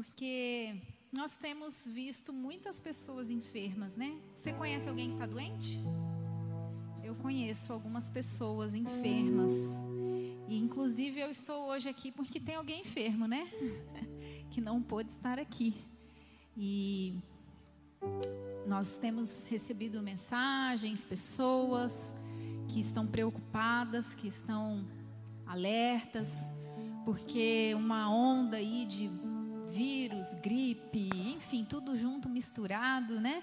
[0.00, 0.74] Porque
[1.12, 4.18] nós temos visto muitas pessoas enfermas, né?
[4.34, 5.78] Você conhece alguém que está doente?
[7.04, 9.52] Eu conheço algumas pessoas enfermas.
[10.48, 13.46] E inclusive eu estou hoje aqui porque tem alguém enfermo, né?
[14.50, 15.74] que não pôde estar aqui.
[16.56, 17.14] E
[18.66, 22.14] nós temos recebido mensagens, pessoas
[22.68, 24.82] que estão preocupadas, que estão
[25.46, 26.46] alertas,
[27.04, 29.29] porque uma onda aí de
[29.70, 33.42] vírus, gripe, enfim, tudo junto, misturado, né?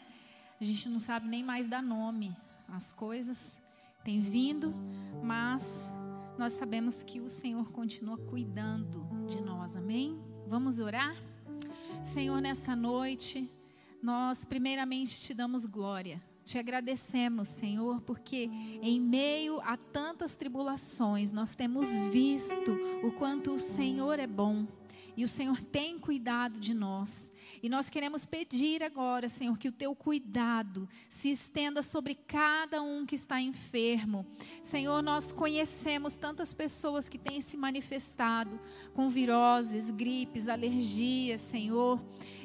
[0.60, 2.36] A gente não sabe nem mais dar nome.
[2.68, 3.58] As coisas
[4.04, 4.74] têm vindo,
[5.24, 5.88] mas
[6.38, 10.22] nós sabemos que o Senhor continua cuidando de nós, amém?
[10.48, 11.16] Vamos orar?
[12.04, 13.50] Senhor, nessa noite,
[14.02, 16.22] nós primeiramente te damos glória.
[16.44, 18.50] Te agradecemos, Senhor, porque
[18.82, 22.72] em meio a tantas tribulações nós temos visto
[23.04, 24.66] o quanto o Senhor é bom.
[25.18, 27.32] E o Senhor tem cuidado de nós.
[27.64, 33.04] E nós queremos pedir agora, Senhor, que o teu cuidado se estenda sobre cada um
[33.04, 34.28] que está enfermo.
[34.62, 38.60] Senhor, nós conhecemos tantas pessoas que têm se manifestado
[38.94, 42.00] com viroses, gripes, alergias, Senhor.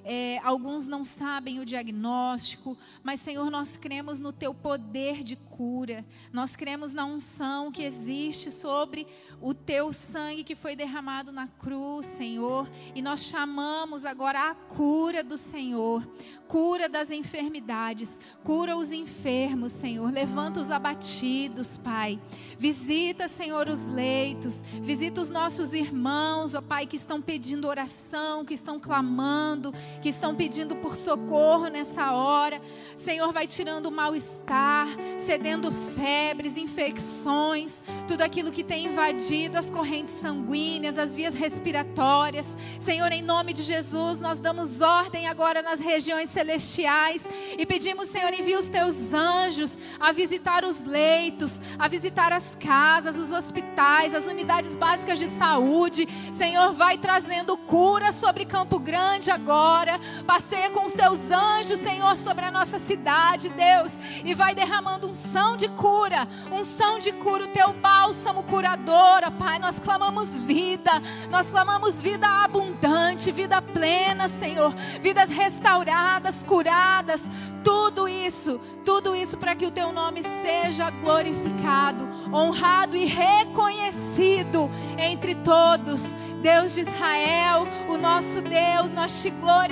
[0.04, 6.04] É, alguns não sabem o diagnóstico, mas, Senhor, nós cremos no teu poder de cura.
[6.32, 9.06] Nós cremos na unção que existe sobre
[9.40, 12.68] o teu sangue que foi derramado na cruz, Senhor.
[12.94, 16.06] E nós chamamos agora a cura do Senhor,
[16.48, 20.10] cura das enfermidades, cura os enfermos, Senhor.
[20.10, 22.20] Levanta os abatidos, Pai.
[22.58, 24.62] Visita, Senhor, os leitos.
[24.82, 30.34] Visita os nossos irmãos, ó Pai, que estão pedindo oração, que estão clamando que estão
[30.34, 32.60] pedindo por socorro nessa hora.
[32.96, 34.88] Senhor, vai tirando o mal-estar,
[35.18, 42.56] cedendo febres, infecções, tudo aquilo que tem invadido as correntes sanguíneas, as vias respiratórias.
[42.78, 47.24] Senhor, em nome de Jesus, nós damos ordem agora nas regiões celestiais
[47.58, 53.16] e pedimos, Senhor, envia os teus anjos a visitar os leitos, a visitar as casas,
[53.16, 56.08] os hospitais, as unidades básicas de saúde.
[56.32, 60.00] Senhor, vai trazendo cura sobre Campo Grande agora agora.
[60.26, 63.98] Passeia com os teus anjos, Senhor, sobre a nossa cidade, Deus.
[64.24, 69.58] E vai derramando unção de cura, unção de cura, o teu bálsamo curador, Pai.
[69.58, 70.90] Nós clamamos vida,
[71.30, 74.72] nós clamamos vida abundante, vida plena, Senhor.
[75.00, 77.22] Vidas restauradas, curadas.
[77.64, 84.68] Tudo isso, tudo isso para que o teu nome seja glorificado, honrado e reconhecido
[84.98, 86.12] entre todos.
[86.42, 89.71] Deus de Israel, o nosso Deus, nós te glorificamos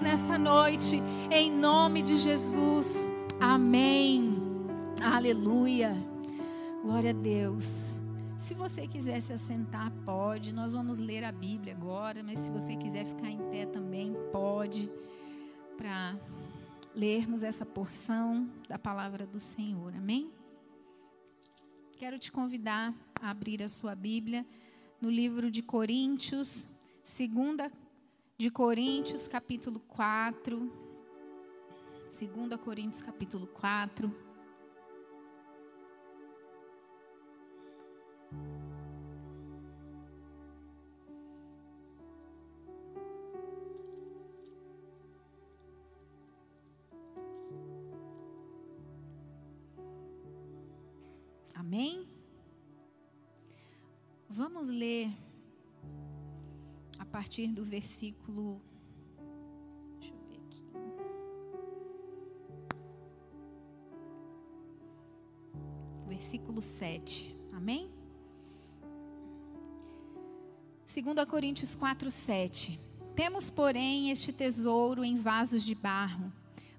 [0.00, 0.96] nessa noite,
[1.30, 3.12] em nome de Jesus.
[3.38, 4.34] Amém.
[5.02, 5.94] Aleluia.
[6.82, 7.98] Glória a Deus.
[8.38, 10.52] Se você quiser se assentar, pode.
[10.52, 14.90] Nós vamos ler a Bíblia agora, mas se você quiser ficar em pé também, pode.
[15.76, 16.16] Para
[16.94, 19.94] lermos essa porção da palavra do Senhor.
[19.94, 20.30] Amém?
[21.98, 24.46] Quero te convidar a abrir a sua Bíblia
[25.00, 26.70] no livro de Coríntios,
[27.02, 27.70] segunda
[28.40, 30.72] de Coríntios, capítulo 4.
[32.10, 34.10] Segunda Coríntios, capítulo 4.
[51.54, 52.08] Amém?
[54.30, 55.10] Vamos ler
[57.10, 58.60] partir do versículo.
[59.98, 60.62] Deixa eu ver aqui.
[66.08, 67.34] Versículo 7.
[67.52, 67.90] Amém?
[70.86, 72.78] 2 Coríntios 4, 7.
[73.14, 76.32] Temos, porém, este tesouro em vasos de barro,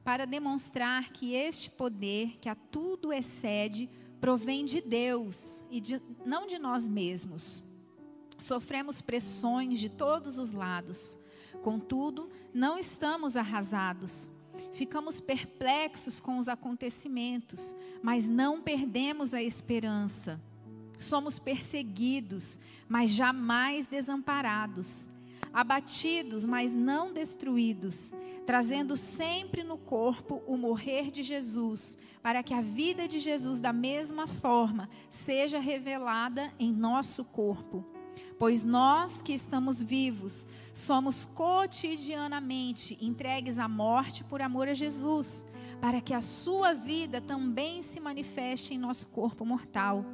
[0.03, 3.89] para demonstrar que este poder, que a tudo excede,
[4.19, 7.63] provém de Deus e de, não de nós mesmos.
[8.41, 11.15] Sofremos pressões de todos os lados,
[11.61, 14.31] contudo, não estamos arrasados.
[14.73, 20.41] Ficamos perplexos com os acontecimentos, mas não perdemos a esperança.
[20.97, 22.57] Somos perseguidos,
[22.89, 25.07] mas jamais desamparados.
[25.53, 28.11] Abatidos, mas não destruídos.
[28.43, 33.71] Trazendo sempre no corpo o morrer de Jesus, para que a vida de Jesus, da
[33.71, 37.85] mesma forma, seja revelada em nosso corpo.
[38.37, 45.45] Pois nós que estamos vivos, somos cotidianamente entregues à morte por amor a Jesus,
[45.79, 50.05] para que a sua vida também se manifeste em nosso corpo mortal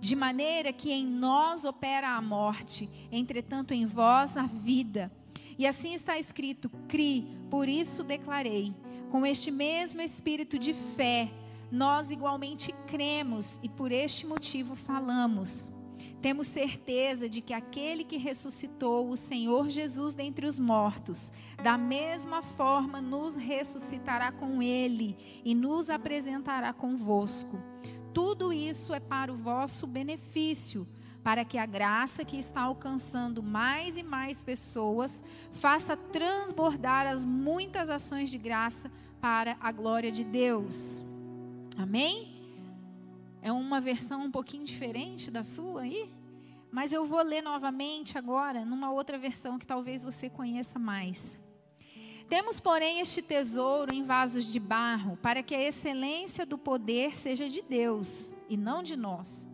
[0.00, 5.10] de maneira que em nós opera a morte, entretanto em vós a vida.
[5.58, 8.74] E assim está escrito: cri, por isso declarei.
[9.10, 11.30] Com este mesmo espírito de fé,
[11.70, 15.70] nós igualmente cremos e por este motivo falamos.
[16.20, 21.32] Temos certeza de que aquele que ressuscitou o Senhor Jesus dentre os mortos,
[21.62, 27.58] da mesma forma nos ressuscitará com ele e nos apresentará convosco.
[28.12, 30.88] Tudo isso é para o vosso benefício,
[31.22, 37.90] para que a graça que está alcançando mais e mais pessoas faça transbordar as muitas
[37.90, 38.90] ações de graça
[39.20, 41.02] para a glória de Deus.
[41.76, 42.35] Amém?
[43.46, 46.10] É uma versão um pouquinho diferente da sua aí?
[46.68, 51.38] Mas eu vou ler novamente agora, numa outra versão que talvez você conheça mais.
[52.28, 57.48] Temos, porém, este tesouro em vasos de barro, para que a excelência do poder seja
[57.48, 59.48] de Deus e não de nós.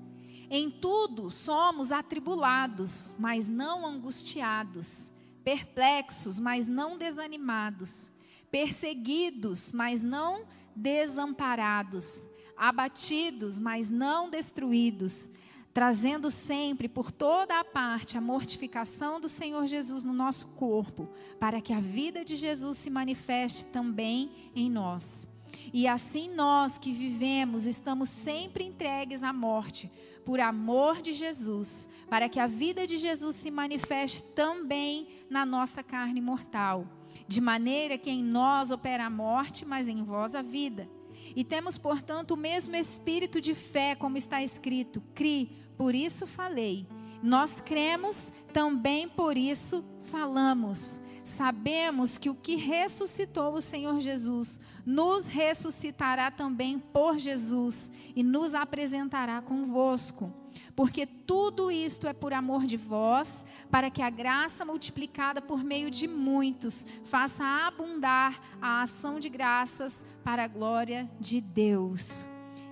[0.49, 5.13] Em tudo somos atribulados, mas não angustiados,
[5.45, 8.11] perplexos, mas não desanimados,
[8.51, 12.27] perseguidos, mas não desamparados,
[12.57, 15.31] abatidos, mas não destruídos
[15.73, 21.09] trazendo sempre por toda a parte a mortificação do Senhor Jesus no nosso corpo,
[21.41, 25.27] para que a vida de Jesus se manifeste também em nós.
[25.73, 29.91] E assim nós que vivemos estamos sempre entregues à morte,
[30.25, 35.83] por amor de Jesus, para que a vida de Jesus se manifeste também na nossa
[35.83, 36.87] carne mortal,
[37.27, 40.89] de maneira que em nós opera a morte, mas em vós a vida.
[41.35, 46.87] E temos, portanto, o mesmo espírito de fé, como está escrito: cri, por isso falei.
[47.23, 51.01] Nós cremos, também por isso falamos.
[51.25, 58.55] Sabemos que o que ressuscitou o Senhor Jesus nos ressuscitará também por Jesus e nos
[58.55, 60.42] apresentará convosco.
[60.75, 65.91] Porque tudo isto é por amor de vós, para que a graça multiplicada por meio
[65.91, 72.25] de muitos faça abundar a ação de graças para a glória de Deus.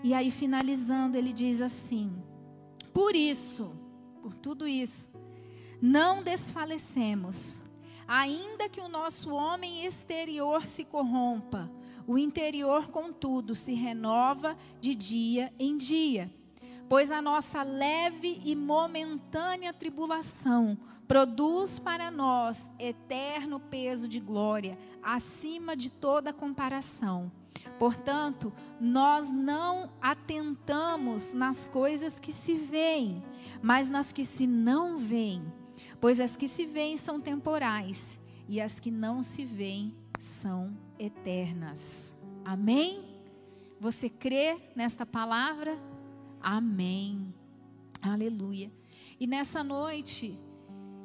[0.02, 2.10] E aí, finalizando, ele diz assim:
[2.92, 3.70] por isso,
[4.22, 5.10] por tudo isso,
[5.80, 7.62] não desfalecemos.
[8.08, 11.70] Ainda que o nosso homem exterior se corrompa,
[12.06, 16.28] o interior, contudo, se renova de dia em dia.
[16.90, 20.76] Pois a nossa leve e momentânea tribulação
[21.08, 27.32] produz para nós eterno peso de glória, acima de toda comparação
[27.78, 33.22] Portanto, nós não atentamos nas coisas que se veem,
[33.62, 35.42] mas nas que se não veem.
[36.00, 42.14] Pois as que se veem são temporais e as que não se veem são eternas.
[42.44, 43.02] Amém?
[43.80, 45.89] Você crê nesta palavra?
[46.40, 47.34] Amém.
[48.00, 48.72] Aleluia.
[49.18, 50.38] E nessa noite,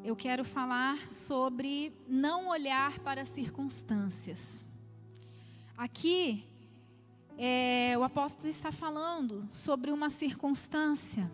[0.02, 4.66] eu quero falar sobre não olhar para as circunstâncias.
[5.78, 6.46] Aqui,
[7.38, 11.30] é, o apóstolo está falando sobre uma circunstância,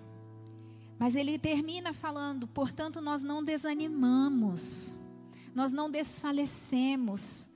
[0.98, 4.98] mas ele termina falando: portanto, nós não desanimamos,
[5.54, 7.51] nós não desfalecemos,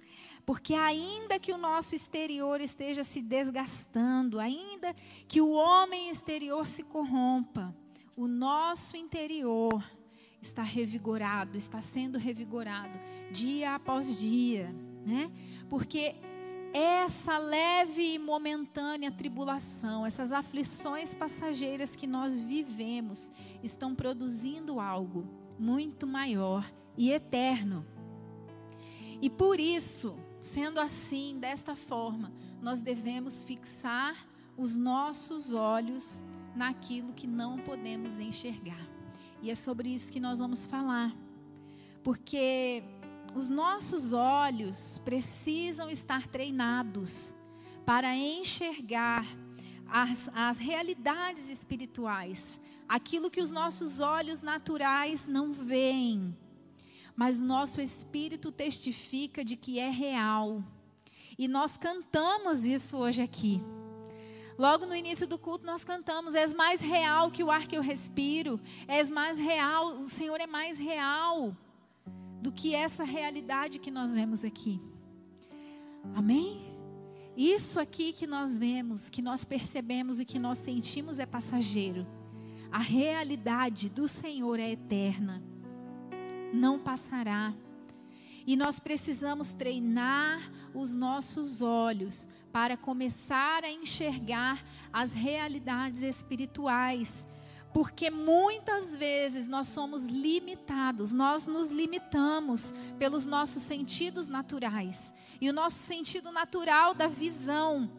[0.46, 4.96] porque ainda que o nosso exterior esteja se desgastando, ainda
[5.28, 7.76] que o homem exterior se corrompa,
[8.16, 9.84] o nosso interior
[10.42, 13.00] está revigorado, está sendo revigorado
[13.32, 14.74] dia após dia,
[15.06, 15.32] né?
[15.68, 16.16] Porque
[16.72, 23.32] essa leve e momentânea tribulação, essas aflições passageiras que nós vivemos,
[23.64, 25.26] estão produzindo algo
[25.58, 27.86] muito maior e eterno.
[29.22, 34.16] E por isso, sendo assim, desta forma, nós devemos fixar
[34.56, 36.24] os nossos olhos
[36.56, 38.88] naquilo que não podemos enxergar.
[39.42, 41.14] E é sobre isso que nós vamos falar.
[42.04, 42.84] Porque
[43.34, 47.34] os nossos olhos precisam estar treinados
[47.84, 49.26] para enxergar
[49.88, 56.38] as, as realidades espirituais, aquilo que os nossos olhos naturais não veem,
[57.16, 60.64] mas nosso espírito testifica de que é real.
[61.38, 63.62] E nós cantamos isso hoje aqui.
[64.58, 67.82] Logo no início do culto nós cantamos: És mais real que o ar que eu
[67.82, 71.56] respiro, és mais real, o Senhor é mais real
[72.42, 74.82] do que essa realidade que nós vemos aqui.
[76.14, 76.74] Amém?
[77.36, 82.08] Isso aqui que nós vemos, que nós percebemos e que nós sentimos é passageiro.
[82.72, 85.44] A realidade do Senhor é eterna,
[86.54, 87.54] não passará.
[88.48, 90.40] E nós precisamos treinar
[90.74, 97.28] os nossos olhos para começar a enxergar as realidades espirituais.
[97.74, 105.14] Porque muitas vezes nós somos limitados, nós nos limitamos pelos nossos sentidos naturais.
[105.42, 107.92] E o nosso sentido natural da visão,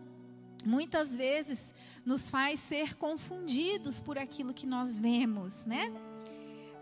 [0.65, 1.75] muitas vezes,
[2.07, 5.93] nos faz ser confundidos por aquilo que nós vemos, né?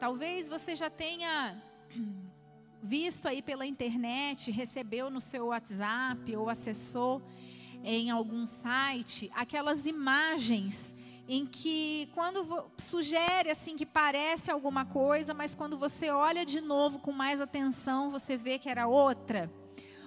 [0.04, 1.56] Talvez você já tenha
[2.82, 7.23] visto aí pela internet, recebeu no seu WhatsApp ou acessou
[7.82, 10.94] em algum site aquelas imagens
[11.26, 16.99] em que quando sugere assim que parece alguma coisa, mas quando você olha de novo
[16.99, 19.50] com mais atenção, você vê que era outra.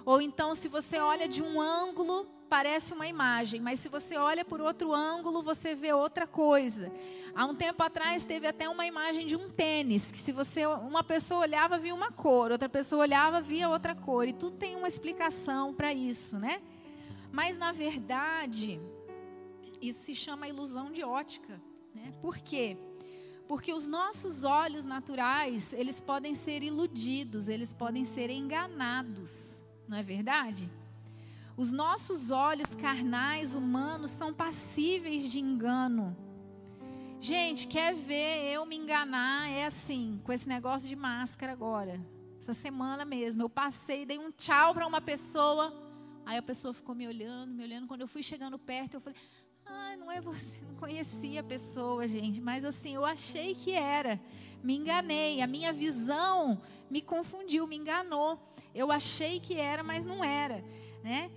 [0.06, 4.44] Ou então se você olha de um ângulo, parece uma imagem, mas se você olha
[4.44, 6.90] por outro ângulo, você vê outra coisa.
[7.34, 11.04] Há um tempo atrás teve até uma imagem de um tênis, que se você uma
[11.04, 14.88] pessoa olhava via uma cor, outra pessoa olhava via outra cor, e tudo tem uma
[14.88, 16.60] explicação para isso, né?
[17.30, 18.80] Mas na verdade,
[19.80, 21.60] isso se chama ilusão de ótica,
[21.94, 22.12] né?
[22.20, 22.76] Por quê?
[23.46, 30.02] Porque os nossos olhos naturais, eles podem ser iludidos, eles podem ser enganados, não é
[30.02, 30.68] verdade?
[31.58, 36.16] Os nossos olhos carnais humanos são passíveis de engano.
[37.20, 39.50] Gente, quer ver eu me enganar?
[39.50, 42.00] É assim, com esse negócio de máscara agora.
[42.38, 45.74] Essa semana mesmo, eu passei, dei um tchau para uma pessoa.
[46.24, 47.88] Aí a pessoa ficou me olhando, me olhando.
[47.88, 49.18] Quando eu fui chegando perto, eu falei:
[49.66, 50.60] Ah, não é você.
[50.64, 52.40] Não conhecia a pessoa, gente.
[52.40, 54.20] Mas assim, eu achei que era.
[54.62, 55.42] Me enganei.
[55.42, 58.40] A minha visão me confundiu, me enganou.
[58.72, 60.64] Eu achei que era, mas não era.
[61.02, 61.32] Né?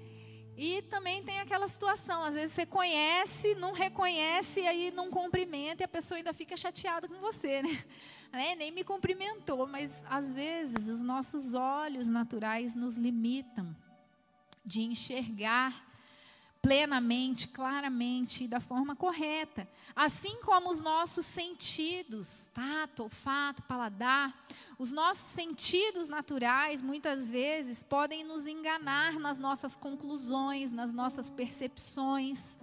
[0.58, 5.84] E também tem aquela situação, às vezes você conhece, não reconhece, e aí não cumprimenta
[5.84, 7.84] e a pessoa ainda fica chateada com você, né?
[8.32, 8.56] né?
[8.56, 13.76] Nem me cumprimentou, mas às vezes os nossos olhos naturais nos limitam
[14.66, 15.91] de enxergar
[16.62, 19.68] plenamente, claramente e da forma correta.
[19.96, 24.46] Assim como os nossos sentidos, tato, olfato, paladar,
[24.78, 32.56] os nossos sentidos naturais muitas vezes podem nos enganar nas nossas conclusões, nas nossas percepções.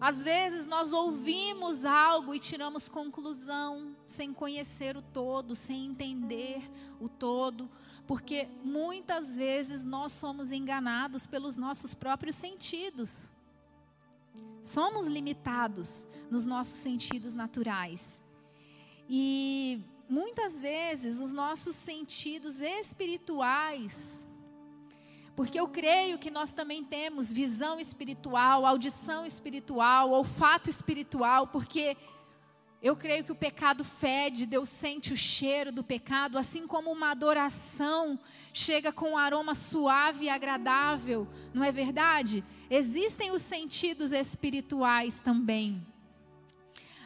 [0.00, 6.68] Às vezes nós ouvimos algo e tiramos conclusão sem conhecer o todo, sem entender
[7.00, 7.70] o todo,
[8.06, 13.30] porque muitas vezes nós somos enganados pelos nossos próprios sentidos.
[14.62, 18.20] Somos limitados nos nossos sentidos naturais.
[19.08, 24.26] E muitas vezes os nossos sentidos espirituais,
[25.36, 31.96] porque eu creio que nós também temos visão espiritual, audição espiritual, olfato espiritual, porque
[32.86, 37.10] eu creio que o pecado fede, Deus sente o cheiro do pecado, assim como uma
[37.10, 38.18] adoração
[38.52, 42.44] chega com um aroma suave e agradável, não é verdade?
[42.70, 45.84] Existem os sentidos espirituais também.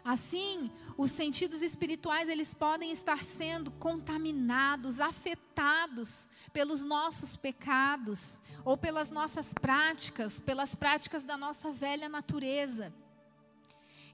[0.04, 9.10] Assim, os sentidos espirituais eles podem estar sendo contaminados, afetados pelos nossos pecados ou pelas
[9.10, 12.92] nossas práticas, pelas práticas da nossa velha natureza.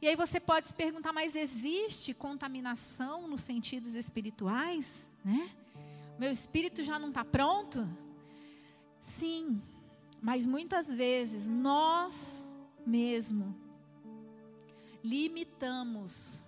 [0.00, 5.09] E aí você pode se perguntar, mas existe contaminação nos sentidos espirituais?
[5.25, 5.50] Né?
[6.19, 7.88] Meu espírito já não está pronto?
[9.00, 9.62] Sim,
[10.21, 12.55] mas muitas vezes nós
[12.87, 13.55] mesmo
[15.03, 16.47] limitamos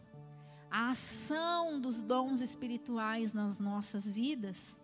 [0.71, 4.77] a ação dos dons espirituais nas nossas vidas.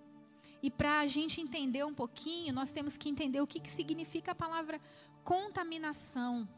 [0.62, 4.32] E para a gente entender um pouquinho, nós temos que entender o que, que significa
[4.32, 4.80] a palavra
[5.22, 6.48] contaminação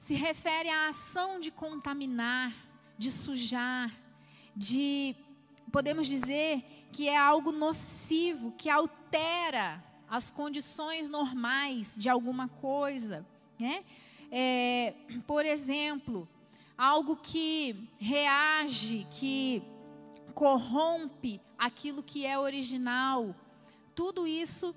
[0.00, 2.54] se refere à ação de contaminar,
[2.96, 3.94] de sujar,
[4.56, 5.14] de
[5.70, 13.26] podemos dizer que é algo nocivo, que altera as condições normais de alguma coisa,
[13.58, 13.84] né?
[14.32, 14.94] É,
[15.26, 16.26] por exemplo,
[16.78, 19.62] algo que reage, que
[20.32, 23.36] corrompe aquilo que é original,
[23.94, 24.74] tudo isso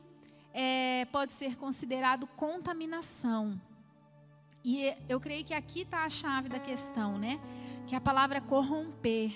[0.53, 3.57] é, pode ser considerado contaminação.
[4.63, 7.39] E eu creio que aqui está a chave da questão, né?
[7.86, 9.34] Que a palavra corromper,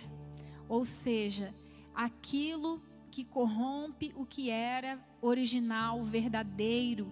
[0.69, 1.53] ou seja,
[1.93, 2.81] aquilo
[3.11, 7.11] que corrompe o que era original, verdadeiro,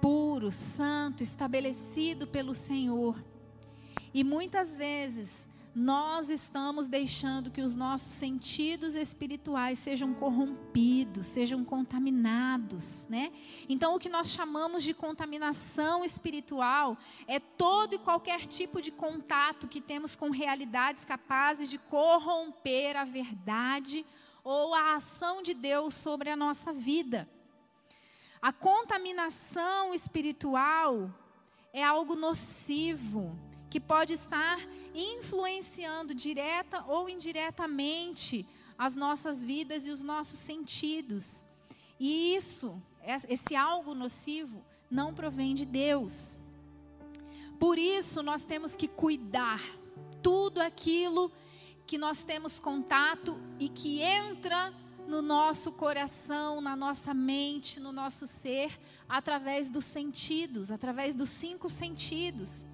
[0.00, 3.24] puro, santo, estabelecido pelo Senhor.
[4.12, 13.08] E muitas vezes nós estamos deixando que os nossos sentidos espirituais sejam corrompidos, sejam contaminados,
[13.08, 13.32] né?
[13.68, 19.66] Então, o que nós chamamos de contaminação espiritual é todo e qualquer tipo de contato
[19.66, 24.06] que temos com realidades capazes de corromper a verdade
[24.44, 27.28] ou a ação de Deus sobre a nossa vida.
[28.40, 31.10] A contaminação espiritual
[31.72, 33.36] é algo nocivo
[33.74, 34.60] que pode estar
[34.94, 38.46] influenciando direta ou indiretamente
[38.78, 41.42] as nossas vidas e os nossos sentidos.
[41.98, 42.80] E isso,
[43.28, 46.36] esse algo nocivo, não provém de Deus.
[47.58, 49.60] Por isso nós temos que cuidar
[50.22, 51.32] tudo aquilo
[51.84, 54.72] que nós temos contato e que entra
[55.08, 58.78] no nosso coração, na nossa mente, no nosso ser,
[59.08, 62.64] através dos sentidos, através dos cinco sentidos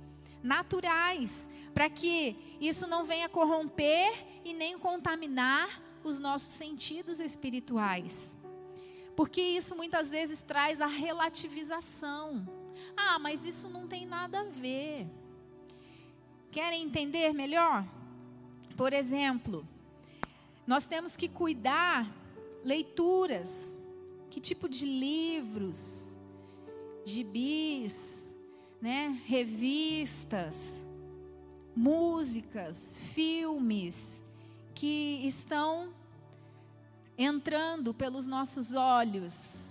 [0.42, 4.12] naturais, para que isso não venha corromper
[4.44, 8.34] e nem contaminar os nossos sentidos espirituais.
[9.14, 12.48] Porque isso muitas vezes traz a relativização.
[12.96, 15.06] Ah, mas isso não tem nada a ver.
[16.50, 17.84] Querem entender melhor?
[18.76, 19.66] Por exemplo,
[20.66, 22.10] nós temos que cuidar
[22.64, 23.76] leituras,
[24.30, 26.16] que tipo de livros,
[27.04, 28.29] gibis,
[28.80, 30.80] né, revistas,
[31.76, 34.22] músicas, filmes
[34.74, 35.92] que estão
[37.16, 39.68] entrando pelos nossos olhos.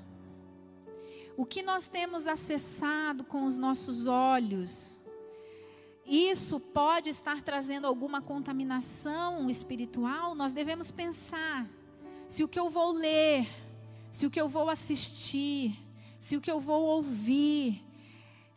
[1.35, 4.99] O que nós temos acessado com os nossos olhos,
[6.05, 10.35] isso pode estar trazendo alguma contaminação espiritual?
[10.35, 11.67] Nós devemos pensar
[12.27, 13.47] se o que eu vou ler,
[14.11, 15.75] se o que eu vou assistir,
[16.19, 17.83] se o que eu vou ouvir,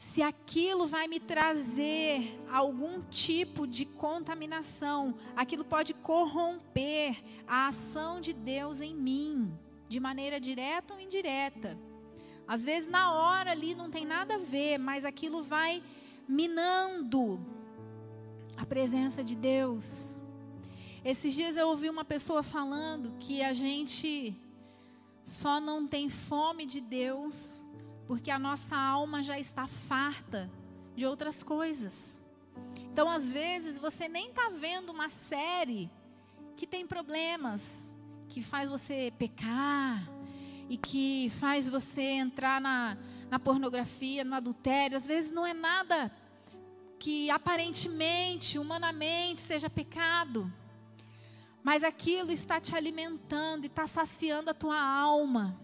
[0.02, 8.32] se aquilo vai me trazer algum tipo de contaminação, aquilo pode corromper a ação de
[8.32, 9.56] Deus em mim,
[9.88, 11.78] de maneira direta ou indireta.
[12.49, 15.81] Às vezes, na hora ali não tem nada a ver, mas aquilo vai
[16.29, 17.40] minando
[18.57, 20.16] a presença de Deus.
[21.05, 24.37] Esses dias eu ouvi uma pessoa falando que a gente
[25.22, 27.62] só não tem fome de Deus
[28.12, 30.51] porque a nossa alma já está farta
[30.94, 32.14] de outras coisas.
[32.92, 35.90] Então, às vezes, você nem está vendo uma série
[36.55, 37.90] que tem problemas,
[38.29, 40.07] que faz você pecar
[40.68, 42.98] e que faz você entrar na,
[43.31, 44.94] na pornografia, no adultério.
[44.94, 46.12] Às vezes, não é nada
[46.98, 50.53] que aparentemente, humanamente, seja pecado.
[51.62, 55.59] Mas aquilo está te alimentando e está saciando a tua alma.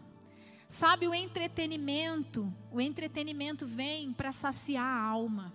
[0.69, 2.53] Sabe o entretenimento?
[2.71, 5.51] O entretenimento vem para saciar a alma.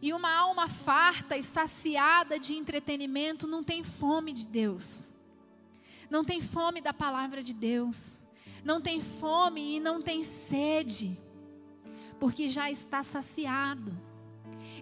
[0.00, 5.12] E uma alma farta e saciada de entretenimento não tem fome de Deus.
[6.08, 8.22] Não tem fome da palavra de Deus.
[8.64, 11.14] Não tem fome e não tem sede.
[12.18, 13.92] Porque já está saciado.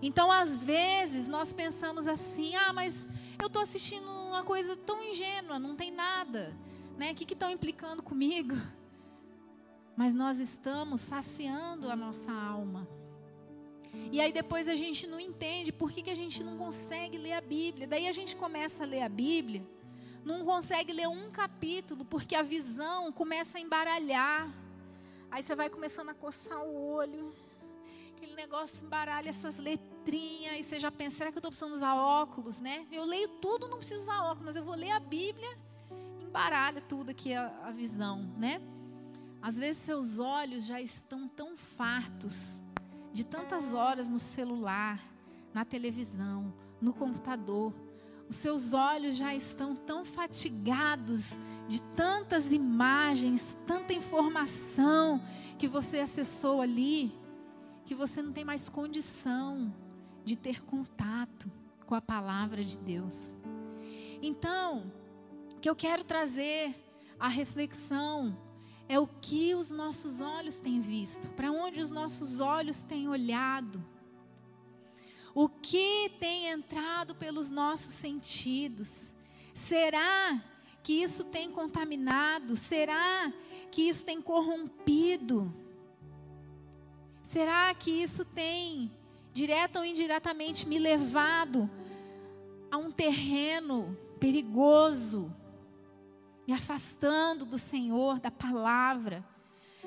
[0.00, 3.08] Então, às vezes, nós pensamos assim: ah, mas
[3.40, 6.56] eu estou assistindo uma coisa tão ingênua, não tem nada.
[6.96, 7.10] Né?
[7.10, 8.56] O que estão implicando comigo?
[9.96, 12.88] Mas nós estamos saciando a nossa alma.
[14.12, 17.32] E aí depois a gente não entende por que, que a gente não consegue ler
[17.32, 17.86] a Bíblia.
[17.86, 19.64] Daí a gente começa a ler a Bíblia,
[20.24, 24.52] não consegue ler um capítulo, porque a visão começa a embaralhar.
[25.30, 27.32] Aí você vai começando a coçar o olho,
[28.16, 31.94] aquele negócio embaralha essas letrinhas, e você já pensa, será que eu estou precisando usar
[31.94, 32.86] óculos, né?
[32.90, 35.48] Eu leio tudo, não preciso usar óculos, mas eu vou ler a Bíblia,
[36.20, 38.60] embaralha tudo aqui a, a visão, né?
[39.42, 42.60] Às vezes seus olhos já estão tão fartos
[43.12, 45.02] de tantas horas no celular,
[45.52, 47.72] na televisão, no computador.
[48.28, 55.20] Os seus olhos já estão tão fatigados de tantas imagens, tanta informação
[55.58, 57.12] que você acessou ali,
[57.84, 59.74] que você não tem mais condição
[60.24, 61.50] de ter contato
[61.86, 63.34] com a palavra de Deus.
[64.22, 64.92] Então,
[65.56, 66.74] o que eu quero trazer
[67.18, 68.36] a reflexão
[68.90, 73.80] é o que os nossos olhos têm visto, para onde os nossos olhos têm olhado,
[75.32, 79.14] o que tem entrado pelos nossos sentidos.
[79.54, 80.42] Será
[80.82, 82.56] que isso tem contaminado?
[82.56, 83.32] Será
[83.70, 85.54] que isso tem corrompido?
[87.22, 88.90] Será que isso tem,
[89.32, 91.70] direta ou indiretamente, me levado
[92.68, 95.32] a um terreno perigoso?
[96.50, 99.24] Me afastando do Senhor, da palavra.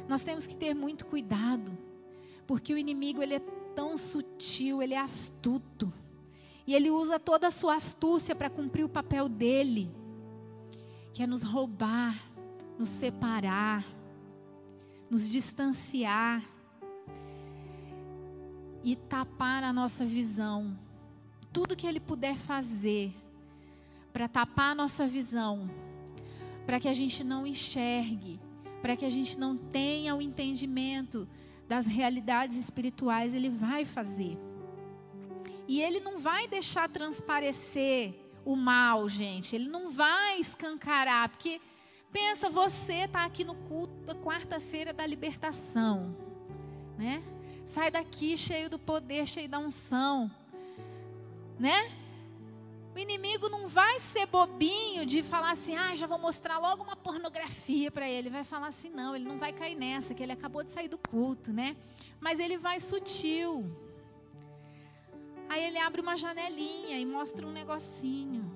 [0.07, 1.77] Nós temos que ter muito cuidado,
[2.47, 3.41] porque o inimigo ele é
[3.75, 5.91] tão sutil, ele é astuto.
[6.65, 9.93] E ele usa toda a sua astúcia para cumprir o papel dele,
[11.13, 12.17] que é nos roubar,
[12.79, 13.85] nos separar,
[15.11, 16.41] nos distanciar
[18.85, 20.79] e tapar a nossa visão.
[21.51, 23.13] Tudo que ele puder fazer
[24.13, 25.69] para tapar a nossa visão,
[26.65, 28.39] para que a gente não enxergue,
[28.81, 31.27] para que a gente não tenha o entendimento
[31.67, 34.37] das realidades espirituais, ele vai fazer.
[35.67, 38.13] E ele não vai deixar transparecer
[38.45, 39.55] o mal, gente.
[39.55, 41.61] Ele não vai escancarar, porque
[42.11, 46.15] pensa você tá aqui no culto da quarta-feira da libertação,
[46.97, 47.23] né?
[47.65, 50.29] Sai daqui cheio do poder, cheio da unção,
[51.57, 51.89] né?
[52.95, 56.95] O inimigo não vai ser bobinho de falar assim, ah, já vou mostrar logo uma
[56.95, 58.29] pornografia para ele.
[58.29, 60.97] Vai falar assim, não, ele não vai cair nessa, que ele acabou de sair do
[60.97, 61.75] culto, né?
[62.19, 63.65] Mas ele vai sutil.
[65.49, 68.51] Aí ele abre uma janelinha e mostra um negocinho.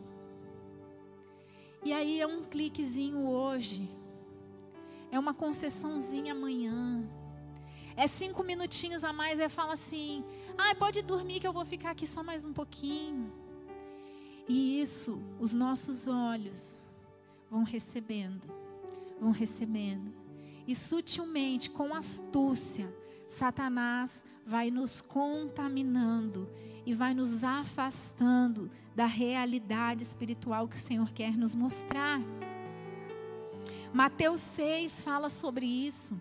[1.84, 3.90] E aí é um cliquezinho hoje.
[5.12, 7.04] É uma concessãozinha amanhã.
[7.96, 10.24] É cinco minutinhos a mais, e fala assim:
[10.56, 13.47] ah, pode dormir que eu vou ficar aqui só mais um pouquinho.
[14.48, 16.90] E isso, os nossos olhos
[17.50, 18.48] vão recebendo,
[19.20, 20.14] vão recebendo.
[20.68, 22.94] E sutilmente, com astúcia,
[23.28, 26.50] Satanás vai nos contaminando
[26.86, 32.22] e vai nos afastando da realidade espiritual que o Senhor quer nos mostrar.
[33.94, 36.20] Mateus 6 fala sobre isso.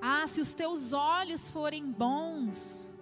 [0.00, 2.92] Ah, se os teus olhos forem bons,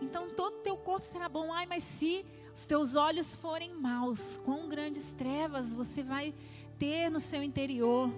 [0.00, 1.52] então todo o teu corpo será bom.
[1.52, 6.34] Ai, mas se os teus olhos forem maus, quão grandes trevas você vai
[6.78, 8.12] ter no seu interior.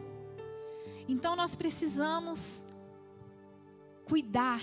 [1.08, 2.64] Então nós precisamos
[4.04, 4.62] cuidar.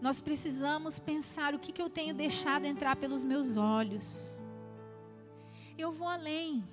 [0.00, 4.38] Nós precisamos pensar o que, que eu tenho deixado entrar pelos meus olhos.
[5.78, 6.66] Eu vou além.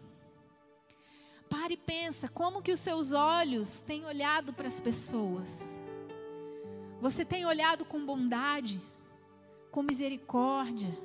[1.50, 5.78] Pare e pensa, como que os seus olhos têm olhado para as pessoas?
[7.00, 8.82] Você tem olhado com bondade,
[9.70, 10.98] com misericórdia,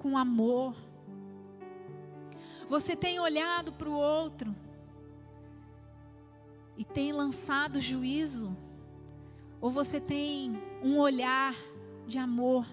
[0.00, 0.74] com amor.
[2.68, 4.54] Você tem olhado para o outro
[6.76, 8.56] e tem lançado juízo?
[9.60, 11.54] Ou você tem um olhar
[12.06, 12.66] de amor,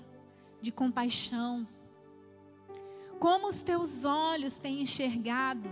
[0.62, 1.68] de compaixão?
[3.20, 5.70] Como os teus olhos têm enxergado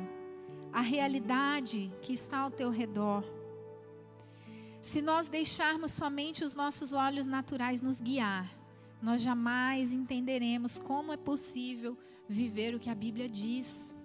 [0.73, 3.23] a realidade que está ao teu redor?
[4.81, 8.53] Se nós deixarmos somente os nossos olhos naturais nos guiar,
[9.05, 11.95] nós jamais entenderemos como é possível
[12.27, 13.95] viver o que a Bíblia diz.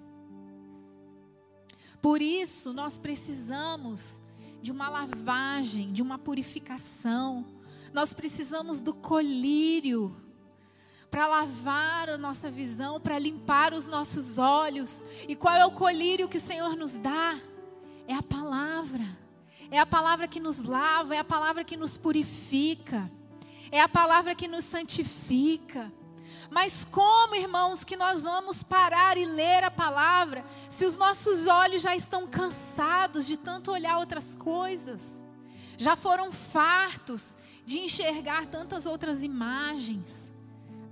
[2.02, 4.20] Por isso, nós precisamos
[4.60, 7.46] de uma lavagem, de uma purificação.
[7.94, 10.14] Nós precisamos do colírio
[11.10, 15.06] para lavar a nossa visão, para limpar os nossos olhos.
[15.26, 17.40] E qual é o colírio que o Senhor nos dá?
[18.06, 19.06] É a palavra.
[19.70, 23.10] É a palavra que nos lava, é a palavra que nos purifica
[23.70, 25.92] é a palavra que nos santifica.
[26.50, 31.83] Mas como, irmãos, que nós vamos parar e ler a palavra se os nossos olhos
[31.83, 35.22] já estão cansados de tanto olhar outras coisas?
[35.78, 40.30] Já foram fartos de enxergar tantas outras imagens.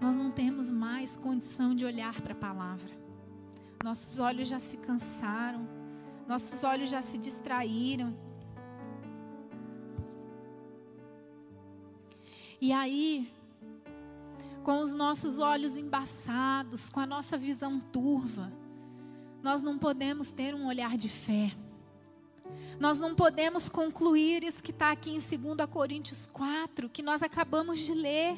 [0.01, 2.97] Nós não temos mais condição de olhar para a palavra.
[3.83, 5.69] Nossos olhos já se cansaram,
[6.27, 8.17] nossos olhos já se distraíram.
[12.61, 13.33] E aí,
[14.65, 18.53] com os nossos olhos embaçados, com a nossa visão turva,
[19.43, 21.53] nós não podemos ter um olhar de fé.
[22.81, 27.79] Nós não podemos concluir isso que está aqui em 2 Coríntios 4, que nós acabamos
[27.79, 28.37] de ler.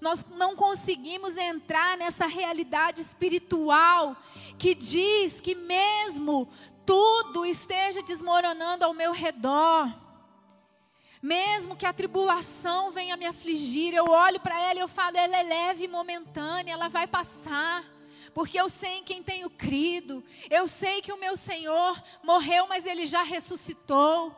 [0.00, 4.16] Nós não conseguimos entrar nessa realidade espiritual
[4.58, 6.48] que diz que, mesmo
[6.84, 9.88] tudo esteja desmoronando ao meu redor,
[11.22, 15.36] mesmo que a tribulação venha me afligir, eu olho para ela e eu falo, ela
[15.36, 17.84] é leve e momentânea, ela vai passar.
[18.34, 20.24] Porque eu sei em quem tenho crido.
[20.50, 24.34] Eu sei que o meu Senhor morreu, mas ele já ressuscitou.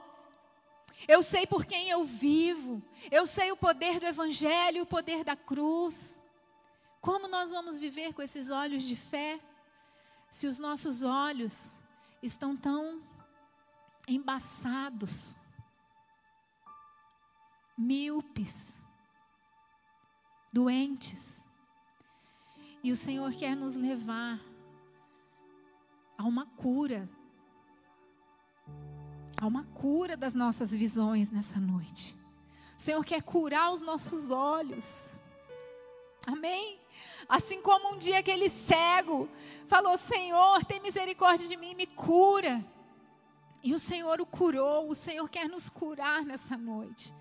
[1.09, 2.83] Eu sei por quem eu vivo.
[3.11, 6.21] Eu sei o poder do evangelho, o poder da cruz.
[7.01, 9.39] Como nós vamos viver com esses olhos de fé
[10.31, 11.79] se os nossos olhos
[12.23, 13.01] estão tão
[14.09, 15.37] embaçados?
[17.77, 18.77] Míopes,
[20.53, 21.45] doentes.
[22.83, 24.41] E o Senhor quer nos levar
[26.17, 27.09] a uma cura,
[29.41, 32.17] a uma cura das nossas visões nessa noite.
[32.77, 35.15] O Senhor quer curar os nossos olhos.
[36.27, 36.81] Amém?
[37.29, 39.29] Assim como um dia aquele cego
[39.67, 42.65] falou: Senhor, tem misericórdia de mim, me cura.
[43.63, 47.15] E o Senhor o curou, o Senhor quer nos curar nessa noite.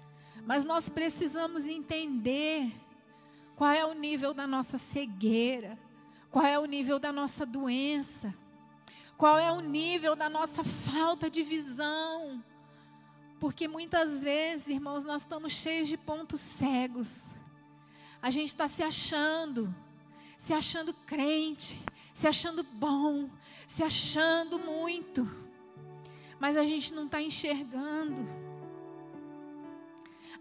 [0.45, 2.71] Mas nós precisamos entender
[3.55, 5.77] qual é o nível da nossa cegueira,
[6.29, 8.33] qual é o nível da nossa doença,
[9.17, 12.43] qual é o nível da nossa falta de visão.
[13.39, 17.27] Porque muitas vezes, irmãos, nós estamos cheios de pontos cegos.
[18.21, 19.73] A gente está se achando,
[20.37, 21.79] se achando crente,
[22.13, 23.29] se achando bom,
[23.67, 25.29] se achando muito,
[26.39, 28.42] mas a gente não está enxergando.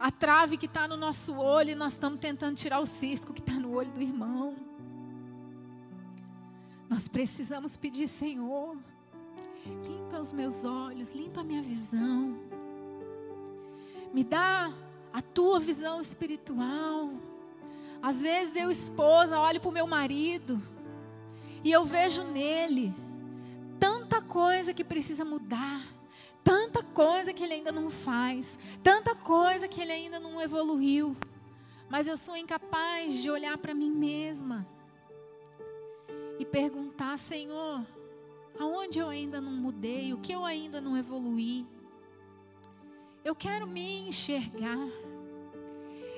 [0.03, 3.39] A trave que está no nosso olho, e nós estamos tentando tirar o cisco que
[3.39, 4.57] está no olho do irmão.
[6.91, 8.77] Nós precisamos pedir, Senhor,
[9.65, 12.37] limpa os meus olhos, limpa a minha visão.
[14.13, 14.73] Me dá
[15.13, 17.11] a tua visão espiritual.
[18.03, 20.61] Às vezes eu, esposa, olho para o meu marido
[21.63, 22.93] e eu vejo nele
[23.79, 25.87] tanta coisa que precisa mudar,
[26.45, 31.17] tanta coisa que ele ainda não faz, tanta coisa que ele ainda não evoluiu.
[31.89, 34.67] Mas eu sou incapaz de olhar para mim mesma
[36.39, 37.87] e perguntar, Senhor,
[38.59, 41.67] aonde eu ainda não mudei, o que eu ainda não evoluí?
[43.25, 44.89] Eu quero me enxergar.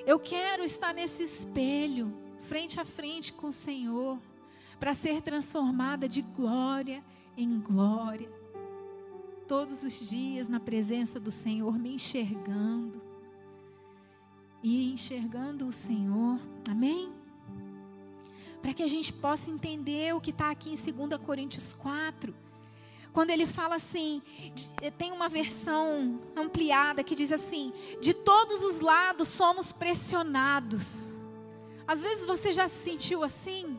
[0.07, 4.19] Eu quero estar nesse espelho, frente a frente com o Senhor,
[4.79, 7.03] para ser transformada de glória
[7.37, 8.31] em glória.
[9.47, 13.01] Todos os dias na presença do Senhor, me enxergando.
[14.63, 16.41] E enxergando o Senhor.
[16.69, 17.13] Amém?
[18.63, 22.35] Para que a gente possa entender o que está aqui em 2 Coríntios 4
[23.15, 24.21] quando ele fala assim,
[24.83, 31.15] eh, tem uma versão ampliada que diz assim: de todos os lados somos pressionados.
[31.87, 33.79] Às vezes você já se sentiu assim?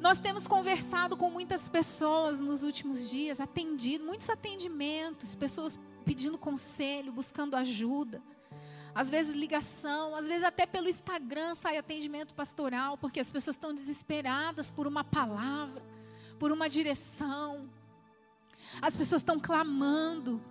[0.00, 7.12] Nós temos conversado com muitas pessoas nos últimos dias, atendido, muitos atendimentos, pessoas pedindo conselho,
[7.12, 8.22] buscando ajuda.
[8.94, 13.72] Às vezes ligação, às vezes até pelo Instagram sai atendimento pastoral, porque as pessoas estão
[13.72, 15.90] desesperadas por uma palavra
[16.40, 17.68] por uma direção.
[18.80, 20.42] As pessoas estão clamando.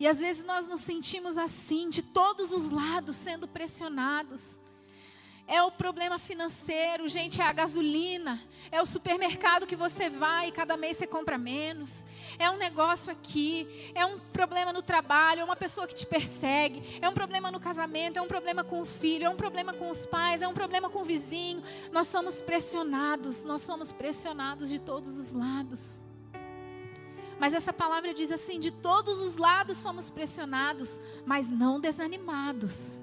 [0.00, 4.58] E às vezes nós nos sentimos assim, de todos os lados, sendo pressionados.
[5.46, 10.52] É o problema financeiro, gente, é a gasolina, é o supermercado que você vai e
[10.52, 12.06] cada mês você compra menos.
[12.38, 16.98] É um negócio aqui, é um problema no trabalho, é uma pessoa que te persegue,
[17.02, 19.90] é um problema no casamento, é um problema com o filho, é um problema com
[19.90, 21.62] os pais, é um problema com o vizinho.
[21.90, 26.00] Nós somos pressionados, nós somos pressionados de todos os lados.
[27.38, 33.02] Mas essa palavra diz assim: de todos os lados somos pressionados, mas não desanimados.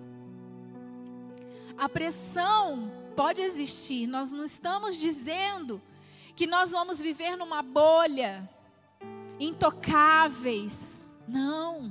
[1.80, 4.06] A pressão pode existir.
[4.06, 5.82] Nós não estamos dizendo
[6.36, 8.50] que nós vamos viver numa bolha,
[9.40, 11.10] intocáveis.
[11.26, 11.88] Não.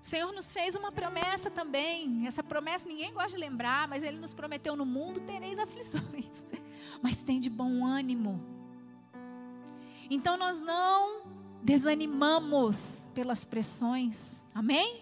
[0.00, 2.26] O Senhor nos fez uma promessa também.
[2.26, 6.42] Essa promessa ninguém gosta de lembrar, mas Ele nos prometeu: no mundo tereis aflições,
[7.00, 8.44] mas tem de bom ânimo.
[10.10, 11.22] Então nós não
[11.62, 15.00] desanimamos pelas pressões, amém?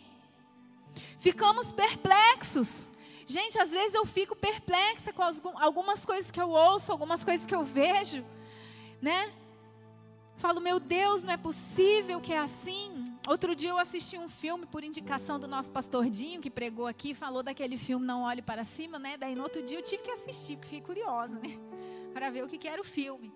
[1.16, 2.92] Ficamos perplexos,
[3.30, 5.22] Gente, às vezes eu fico perplexa com
[5.56, 8.24] algumas coisas que eu ouço, algumas coisas que eu vejo,
[9.00, 9.32] né?
[10.36, 13.04] Falo, meu Deus, não é possível que é assim.
[13.28, 17.14] Outro dia eu assisti um filme por indicação do nosso pastor Dinho, que pregou aqui,
[17.14, 19.16] falou daquele filme Não Olhe Para Cima, né?
[19.16, 21.56] Daí no outro dia eu tive que assistir, porque fiquei curiosa, né?
[22.12, 23.32] Para ver o que, que era o filme.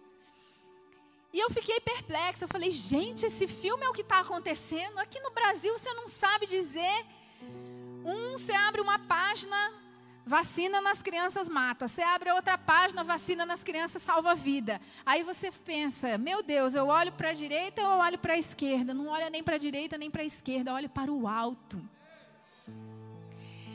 [1.32, 2.46] E eu fiquei perplexa.
[2.46, 4.98] Eu falei, gente, esse filme é o que está acontecendo.
[4.98, 7.06] Aqui no Brasil você não sabe dizer.
[8.04, 9.83] Um, você abre uma página,
[10.26, 11.86] Vacina nas crianças mata.
[11.86, 14.80] Você abre outra página, vacina nas crianças salva vida.
[15.04, 18.38] Aí você pensa, meu Deus, eu olho para a direita ou eu olho para a
[18.38, 18.94] esquerda?
[18.94, 21.80] Não olha nem para a direita nem para a esquerda, olha para o alto.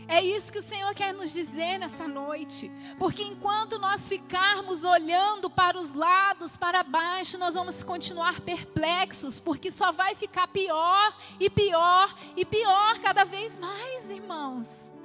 [0.08, 2.72] É isso que o Senhor quer nos dizer nessa noite.
[2.98, 9.70] Porque enquanto nós ficarmos olhando para os lados, para baixo, nós vamos continuar perplexos, porque
[9.70, 14.99] só vai ficar pior e pior e pior cada vez mais, irmãos.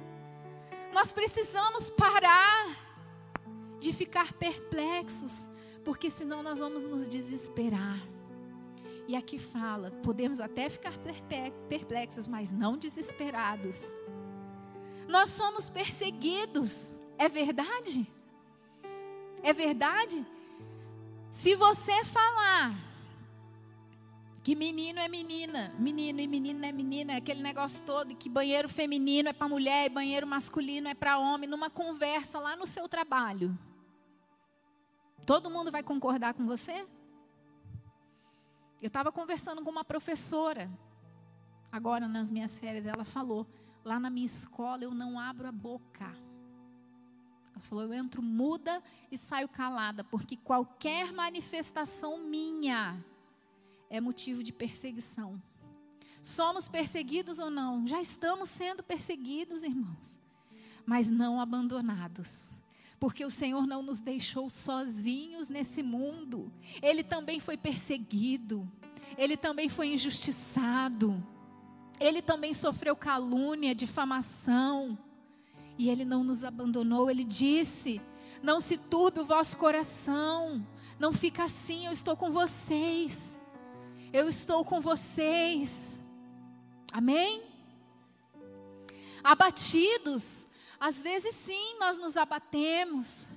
[0.95, 2.73] Nós precisamos parar
[3.81, 5.51] de ficar perplexos,
[5.83, 7.99] porque senão nós vamos nos desesperar.
[9.05, 10.93] E aqui fala: podemos até ficar
[11.67, 13.93] perplexos, mas não desesperados.
[15.05, 18.07] Nós somos perseguidos, é verdade?
[19.43, 20.25] É verdade?
[21.29, 22.73] Se você falar
[24.45, 28.69] Que menino é menina, menino e menina é menina, é aquele negócio todo, que banheiro
[28.69, 32.87] feminino é para mulher e banheiro masculino é para homem, numa conversa lá no seu
[32.87, 33.57] trabalho.
[35.25, 36.85] Todo mundo vai concordar com você?
[38.79, 40.69] Eu estava conversando com uma professora,
[41.71, 43.47] agora nas minhas férias, ela falou:
[43.83, 46.05] lá na minha escola eu não abro a boca.
[47.51, 48.79] Ela falou: eu entro muda
[49.11, 53.03] e saio calada, porque qualquer manifestação minha
[53.89, 55.41] é motivo de perseguição.
[56.21, 57.85] Somos perseguidos ou não?
[57.85, 60.19] Já estamos sendo perseguidos, irmãos,
[60.85, 62.57] mas não abandonados.
[62.99, 66.51] Porque o Senhor não nos deixou sozinhos nesse mundo.
[66.81, 68.67] Ele também foi perseguido.
[69.17, 71.23] Ele também foi injustiçado.
[71.99, 74.97] Ele também sofreu calúnia, difamação.
[75.77, 77.09] E ele não nos abandonou.
[77.09, 78.01] Ele disse:
[78.41, 80.65] Não se turbe o vosso coração.
[80.97, 83.37] Não fica assim, eu estou com vocês.
[84.17, 85.99] Eu estou com vocês.
[86.89, 87.43] Amém?
[89.21, 90.47] Abatidos,
[90.79, 93.27] às vezes sim, nós nos abatemos.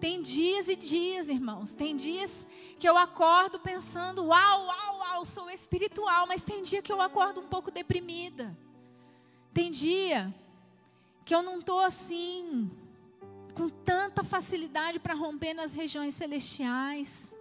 [0.00, 1.74] Tem dias e dias, irmãos.
[1.74, 2.44] Tem dias
[2.76, 7.40] que eu acordo pensando, uau, uau, uau, sou espiritual, mas tem dia que eu acordo
[7.40, 8.58] um pouco deprimida.
[9.54, 10.34] Tem dia
[11.24, 12.68] que eu não estou assim,
[13.54, 17.32] com tanta facilidade para romper nas regiões celestiais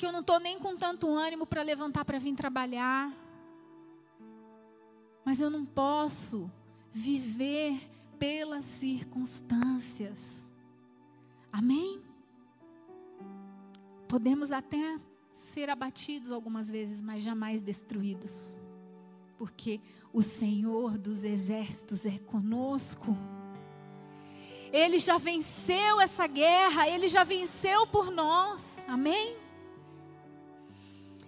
[0.00, 3.14] que eu não estou nem com tanto ânimo para levantar para vir trabalhar.
[5.22, 6.50] Mas eu não posso
[6.90, 7.78] viver
[8.18, 10.48] pelas circunstâncias.
[11.52, 12.00] Amém?
[14.08, 14.98] Podemos até
[15.34, 18.58] ser abatidos algumas vezes, mas jamais destruídos.
[19.36, 19.82] Porque
[20.14, 23.14] o Senhor dos exércitos é conosco.
[24.72, 28.82] Ele já venceu essa guerra, ele já venceu por nós.
[28.88, 29.49] Amém?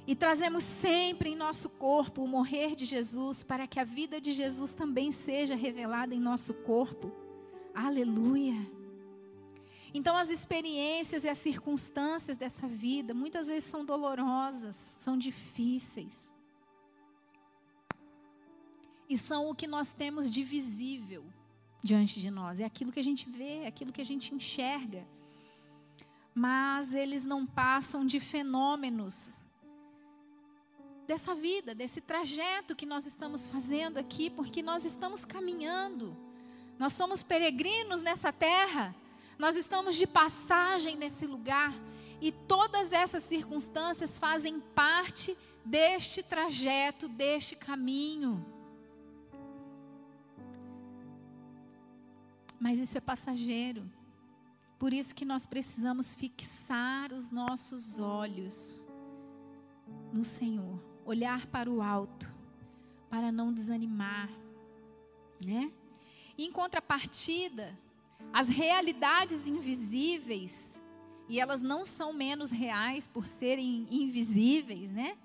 [0.07, 4.33] E trazemos sempre em nosso corpo o morrer de Jesus, para que a vida de
[4.33, 7.13] Jesus também seja revelada em nosso corpo.
[7.73, 8.69] Aleluia.
[9.95, 16.31] Então, as experiências e as circunstâncias dessa vida muitas vezes são dolorosas, são difíceis.
[19.09, 21.25] E são o que nós temos de visível
[21.83, 22.59] diante de nós.
[22.59, 25.07] É aquilo que a gente vê, é aquilo que a gente enxerga.
[26.35, 29.42] Mas eles não passam de fenômenos
[31.07, 36.17] dessa vida, desse trajeto que nós estamos fazendo aqui, porque nós estamos caminhando.
[36.79, 38.95] Nós somos peregrinos nessa terra.
[39.39, 41.75] Nós estamos de passagem nesse lugar
[42.21, 48.45] e todas essas circunstâncias fazem parte deste trajeto, deste caminho.
[52.61, 53.91] Mas isso é passageiro.
[54.79, 58.87] Por isso que nós precisamos fixar os nossos olhos
[60.13, 62.33] no Senhor olhar para o alto,
[63.11, 64.31] para não desanimar,
[65.45, 65.73] né?
[66.39, 67.79] em contrapartida,
[68.33, 70.79] as realidades invisíveis,
[71.29, 75.17] e elas não são menos reais por serem invisíveis, né?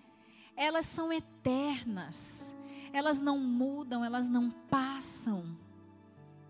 [0.56, 2.54] Elas são eternas.
[2.94, 5.58] Elas não mudam, elas não passam.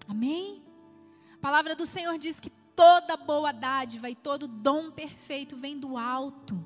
[0.07, 0.61] Amém?
[1.33, 5.97] A palavra do Senhor diz que toda boa dádiva e todo dom perfeito vem do
[5.97, 6.63] alto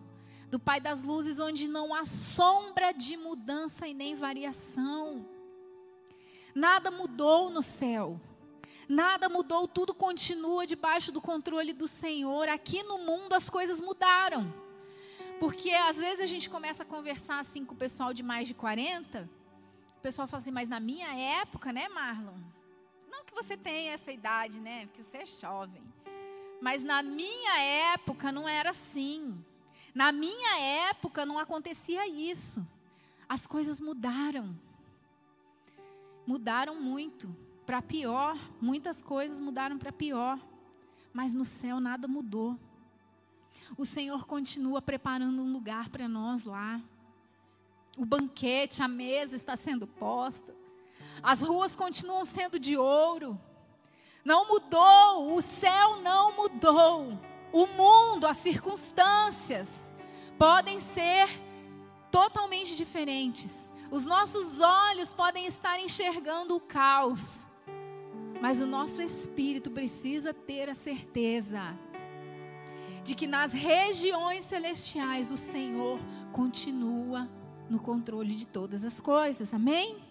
[0.51, 5.25] do Pai das luzes, onde não há sombra de mudança e nem variação.
[6.53, 8.19] Nada mudou no céu.
[8.89, 12.49] Nada mudou, tudo continua debaixo do controle do Senhor.
[12.49, 14.53] Aqui no mundo as coisas mudaram.
[15.39, 18.53] Porque às vezes a gente começa a conversar assim com o pessoal de mais de
[18.53, 19.29] 40.
[19.97, 22.37] O pessoal fala assim, mas na minha época, né, Marlon?
[23.09, 24.85] Não que você tenha essa idade, né?
[24.87, 25.81] Porque você é jovem.
[26.61, 27.57] Mas na minha
[27.93, 29.41] época não era assim.
[29.93, 30.57] Na minha
[30.89, 32.65] época não acontecia isso.
[33.27, 34.57] As coisas mudaram.
[36.25, 37.35] Mudaram muito.
[37.65, 38.37] Para pior.
[38.61, 40.39] Muitas coisas mudaram para pior.
[41.13, 42.57] Mas no céu nada mudou.
[43.77, 46.81] O Senhor continua preparando um lugar para nós lá.
[47.97, 50.55] O banquete, a mesa está sendo posta.
[51.21, 53.39] As ruas continuam sendo de ouro.
[54.23, 57.19] Não mudou, o céu não mudou
[57.51, 59.91] o mundo, as circunstâncias
[60.37, 61.27] podem ser
[62.11, 63.71] totalmente diferentes.
[63.89, 67.45] Os nossos olhos podem estar enxergando o caos,
[68.41, 71.77] mas o nosso espírito precisa ter a certeza
[73.03, 75.99] de que nas regiões celestiais o Senhor
[76.31, 77.29] continua
[77.69, 79.53] no controle de todas as coisas.
[79.53, 80.10] Amém?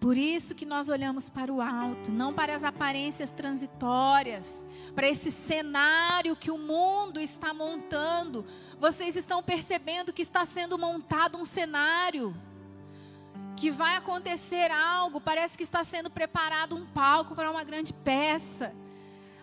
[0.00, 5.32] Por isso que nós olhamos para o alto, não para as aparências transitórias, para esse
[5.32, 8.46] cenário que o mundo está montando.
[8.78, 12.32] Vocês estão percebendo que está sendo montado um cenário,
[13.56, 18.72] que vai acontecer algo, parece que está sendo preparado um palco para uma grande peça.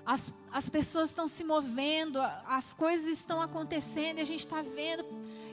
[0.06, 5.04] As, as pessoas estão se movendo, as coisas estão acontecendo e a gente está vendo,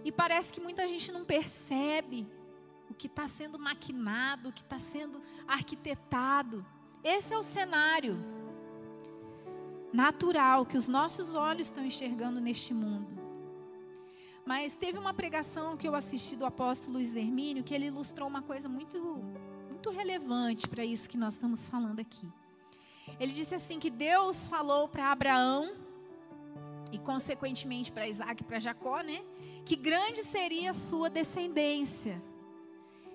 [0.04, 2.24] e parece que muita gente não percebe
[2.92, 6.64] o que está sendo maquinado, o que está sendo arquitetado.
[7.02, 8.16] Esse é o cenário
[9.92, 13.20] natural que os nossos olhos estão enxergando neste mundo.
[14.44, 18.42] Mas teve uma pregação que eu assisti do apóstolo Luiz Hermínio que ele ilustrou uma
[18.42, 18.98] coisa muito,
[19.70, 22.30] muito relevante para isso que nós estamos falando aqui.
[23.18, 25.74] Ele disse assim que Deus falou para Abraão
[26.90, 29.22] e consequentemente para Isaac e para Jacó, né,
[29.64, 32.22] que grande seria a sua descendência.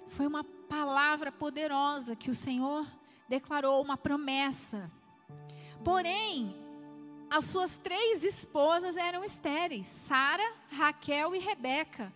[0.08, 2.86] Foi uma palavra poderosa que o Senhor
[3.28, 4.91] declarou, uma promessa.
[5.84, 6.55] Porém,
[7.30, 12.12] as suas três esposas eram estéreis: Sara, Raquel e Rebeca.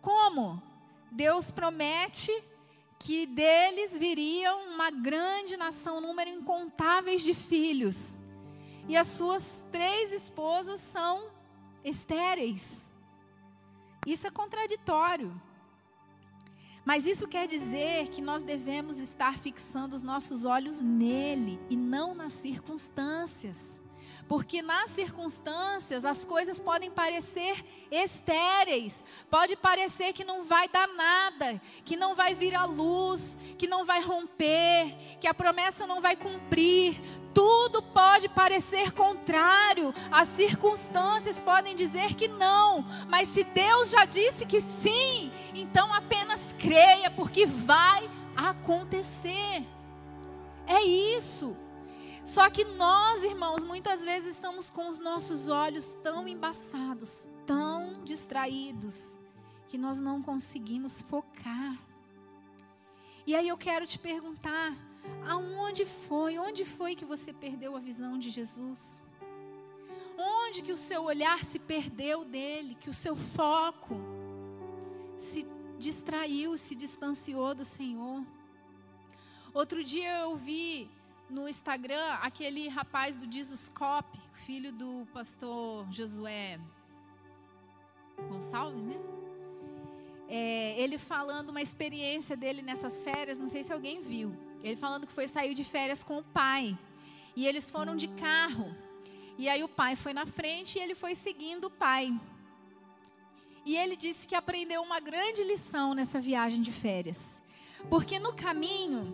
[0.00, 0.62] Como?
[1.10, 2.32] Deus promete
[2.98, 8.18] que deles viriam uma grande nação, um número incontáveis de filhos.
[8.88, 11.30] E as suas três esposas são
[11.84, 12.84] estéreis.
[14.06, 15.40] Isso é contraditório.
[16.86, 22.14] Mas isso quer dizer que nós devemos estar fixando os nossos olhos nele e não
[22.14, 23.82] nas circunstâncias.
[24.28, 31.60] Porque nas circunstâncias as coisas podem parecer estéreis, pode parecer que não vai dar nada,
[31.84, 36.16] que não vai vir à luz, que não vai romper, que a promessa não vai
[36.16, 37.00] cumprir.
[37.32, 44.46] Tudo pode parecer contrário, as circunstâncias podem dizer que não, mas se Deus já disse
[44.46, 46.25] que sim, então apenas
[46.66, 49.64] creia, porque vai acontecer.
[50.66, 51.56] É isso.
[52.24, 59.18] Só que nós, irmãos, muitas vezes estamos com os nossos olhos tão embaçados, tão distraídos,
[59.68, 61.78] que nós não conseguimos focar.
[63.24, 64.76] E aí eu quero te perguntar:
[65.24, 69.04] aonde foi, onde foi que você perdeu a visão de Jesus?
[70.18, 73.94] Onde que o seu olhar se perdeu dele, que o seu foco
[75.16, 75.46] se
[75.78, 78.24] distraiu, se distanciou do Senhor?
[79.52, 80.90] Outro dia eu vi
[81.28, 86.60] no Instagram aquele rapaz do Jesus Cop, filho do pastor Josué
[88.28, 88.96] Gonçalves, né?
[90.28, 94.36] É, ele falando uma experiência dele nessas férias, não sei se alguém viu.
[94.62, 96.76] Ele falando que foi sair de férias com o pai.
[97.36, 98.74] E eles foram de carro.
[99.38, 102.12] E aí o pai foi na frente e ele foi seguindo o pai.
[103.66, 107.40] E ele disse que aprendeu uma grande lição nessa viagem de férias.
[107.90, 109.12] Porque no caminho,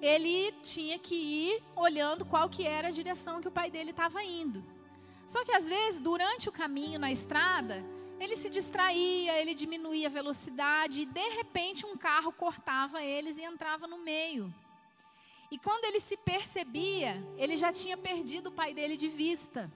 [0.00, 4.22] ele tinha que ir olhando qual que era a direção que o pai dele estava
[4.22, 4.64] indo.
[5.26, 7.84] Só que às vezes, durante o caminho na estrada,
[8.20, 13.42] ele se distraía, ele diminuía a velocidade e de repente um carro cortava eles e
[13.42, 14.54] entrava no meio.
[15.50, 19.70] E quando ele se percebia, ele já tinha perdido o pai dele de vista.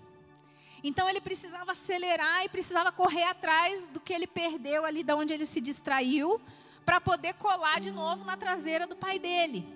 [0.83, 5.33] Então ele precisava acelerar e precisava correr atrás do que ele perdeu ali, da onde
[5.33, 6.41] ele se distraiu,
[6.85, 9.67] para poder colar de novo na traseira do pai dele.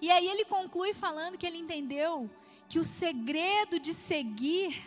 [0.00, 2.30] E aí ele conclui falando que ele entendeu
[2.68, 4.84] que o segredo de seguir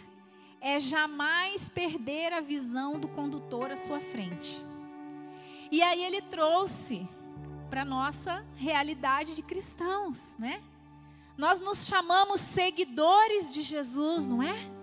[0.62, 4.62] é jamais perder a visão do condutor à sua frente.
[5.72, 7.08] E aí ele trouxe
[7.70, 10.62] para nossa realidade de cristãos, né?
[11.38, 14.79] Nós nos chamamos seguidores de Jesus, não é?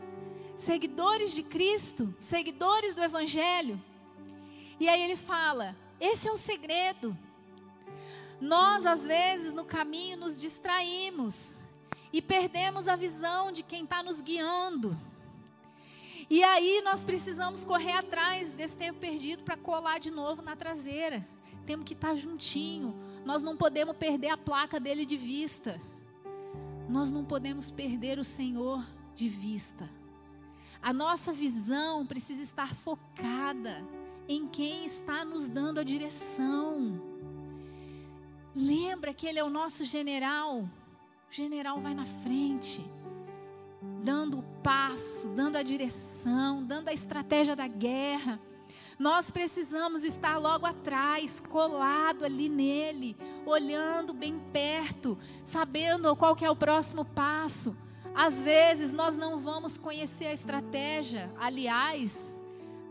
[0.57, 3.79] Seguidores de Cristo, seguidores do Evangelho.
[4.81, 7.17] E aí ele fala: esse é o segredo.
[8.41, 11.61] Nós, às vezes, no caminho, nos distraímos
[12.13, 14.97] e perdemos a visão de quem está nos guiando.
[16.29, 21.27] E aí nós precisamos correr atrás desse tempo perdido para colar de novo na traseira.
[21.65, 22.95] Temos que estar tá juntinho.
[23.25, 25.81] Nós não podemos perder a placa dele de vista.
[26.89, 28.83] Nós não podemos perder o Senhor
[29.15, 29.89] de vista.
[30.83, 33.85] A nossa visão precisa estar focada
[34.29, 37.01] em quem está nos dando a direção.
[38.55, 40.69] Lembra que Ele é o nosso general.
[41.29, 42.85] O general vai na frente,
[44.03, 48.41] dando o passo, dando a direção, dando a estratégia da guerra.
[48.99, 56.57] Nós precisamos estar logo atrás, colado ali nele, olhando bem perto, sabendo qual é o
[56.57, 57.77] próximo passo.
[58.17, 61.31] Às vezes nós não vamos conhecer a estratégia.
[61.39, 62.36] Aliás,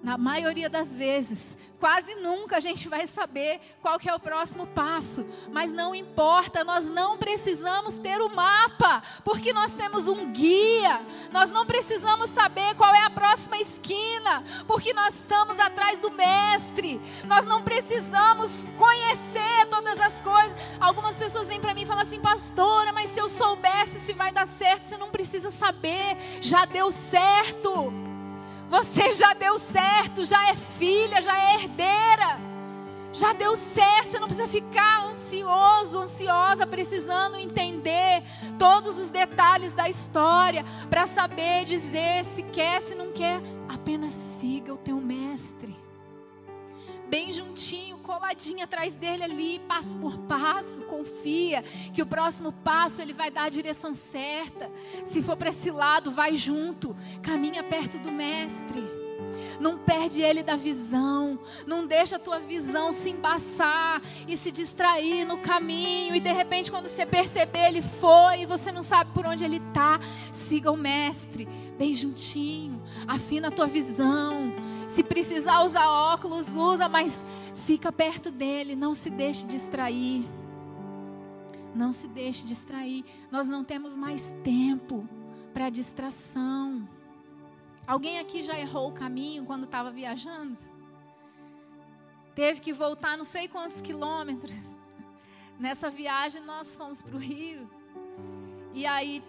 [0.05, 4.67] na maioria das vezes, quase nunca a gente vai saber qual que é o próximo
[4.67, 11.01] passo, mas não importa, nós não precisamos ter o mapa, porque nós temos um guia.
[11.31, 17.01] Nós não precisamos saber qual é a próxima esquina, porque nós estamos atrás do mestre.
[17.23, 20.55] Nós não precisamos conhecer todas as coisas.
[20.79, 24.31] Algumas pessoas vêm para mim e falam assim: "Pastora, mas se eu soubesse se vai
[24.31, 28.04] dar certo, você não precisa saber, já deu certo".
[28.67, 32.39] Você já deu certo, já é filha, já é herdeira.
[33.13, 38.23] Já deu certo, você não precisa ficar ansioso, ansiosa, precisando entender
[38.59, 43.41] todos os detalhes da história para saber dizer se quer, se não quer.
[43.69, 45.74] Apenas siga o teu mestre
[47.09, 50.79] bem juntinho, coladinho atrás dele ali, passo por passo.
[50.81, 54.71] Confia que o próximo passo ele vai dar a direção certa.
[55.05, 59.05] Se for para esse lado, vai junto, caminha perto do mestre.
[59.59, 61.39] Não perde ele da visão.
[61.65, 66.15] Não deixa a tua visão se embaçar e se distrair no caminho.
[66.15, 69.61] E de repente, quando você perceber, ele foi e você não sabe por onde ele
[69.69, 69.99] está.
[70.31, 71.47] Siga o mestre,
[71.77, 72.81] bem juntinho.
[73.07, 74.53] Afina a tua visão.
[74.95, 78.77] Se precisar usar óculos, usa, mas fica perto dele.
[78.77, 80.25] Não se deixe distrair.
[81.75, 83.03] Não se deixe distrair.
[83.29, 85.05] Nós não temos mais tempo
[85.53, 86.87] para distração.
[87.85, 90.57] Alguém aqui já errou o caminho quando estava viajando?
[92.33, 94.55] Teve que voltar não sei quantos quilômetros.
[95.59, 97.69] Nessa viagem nós fomos para o Rio.
[98.73, 99.21] E aí,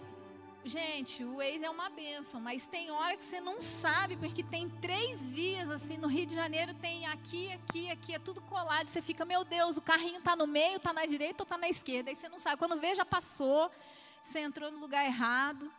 [0.66, 4.68] gente, o ex é uma benção, mas tem hora que você não sabe, porque tem
[4.68, 8.88] três vias assim no Rio de Janeiro, tem aqui, aqui, aqui, é tudo colado.
[8.88, 11.68] Você fica, meu Deus, o carrinho está no meio, está na direita ou está na
[11.68, 12.10] esquerda.
[12.10, 12.56] Aí você não sabe.
[12.56, 13.70] Quando vê, já passou,
[14.22, 15.70] você entrou no lugar errado.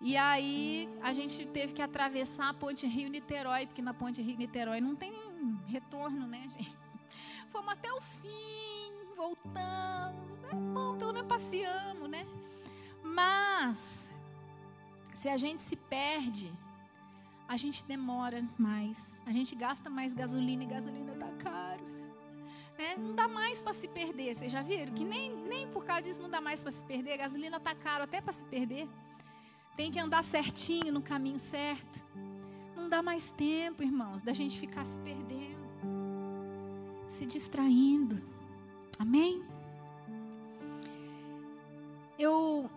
[0.00, 4.94] E aí a gente teve que atravessar a ponte Rio-Niterói, porque na ponte Rio-Niterói não
[4.94, 5.12] tem
[5.66, 6.76] retorno, né, gente?
[7.48, 10.44] Fomos até o fim, voltamos.
[10.50, 12.26] É bom, pelo menos passeamos, né?
[13.02, 14.05] Mas,
[15.16, 16.52] se a gente se perde,
[17.48, 19.14] a gente demora mais.
[19.24, 21.82] A gente gasta mais gasolina e gasolina tá caro.
[22.76, 22.96] Né?
[22.98, 24.34] Não dá mais para se perder.
[24.34, 24.92] Vocês já viram?
[24.92, 27.14] Que nem, nem por causa disso não dá mais para se perder.
[27.14, 28.86] A gasolina tá caro até para se perder.
[29.74, 32.04] Tem que andar certinho no caminho certo.
[32.76, 35.66] Não dá mais tempo, irmãos, da gente ficar se perdendo,
[37.08, 38.22] se distraindo.
[38.98, 39.42] Amém?
[42.18, 42.70] Eu,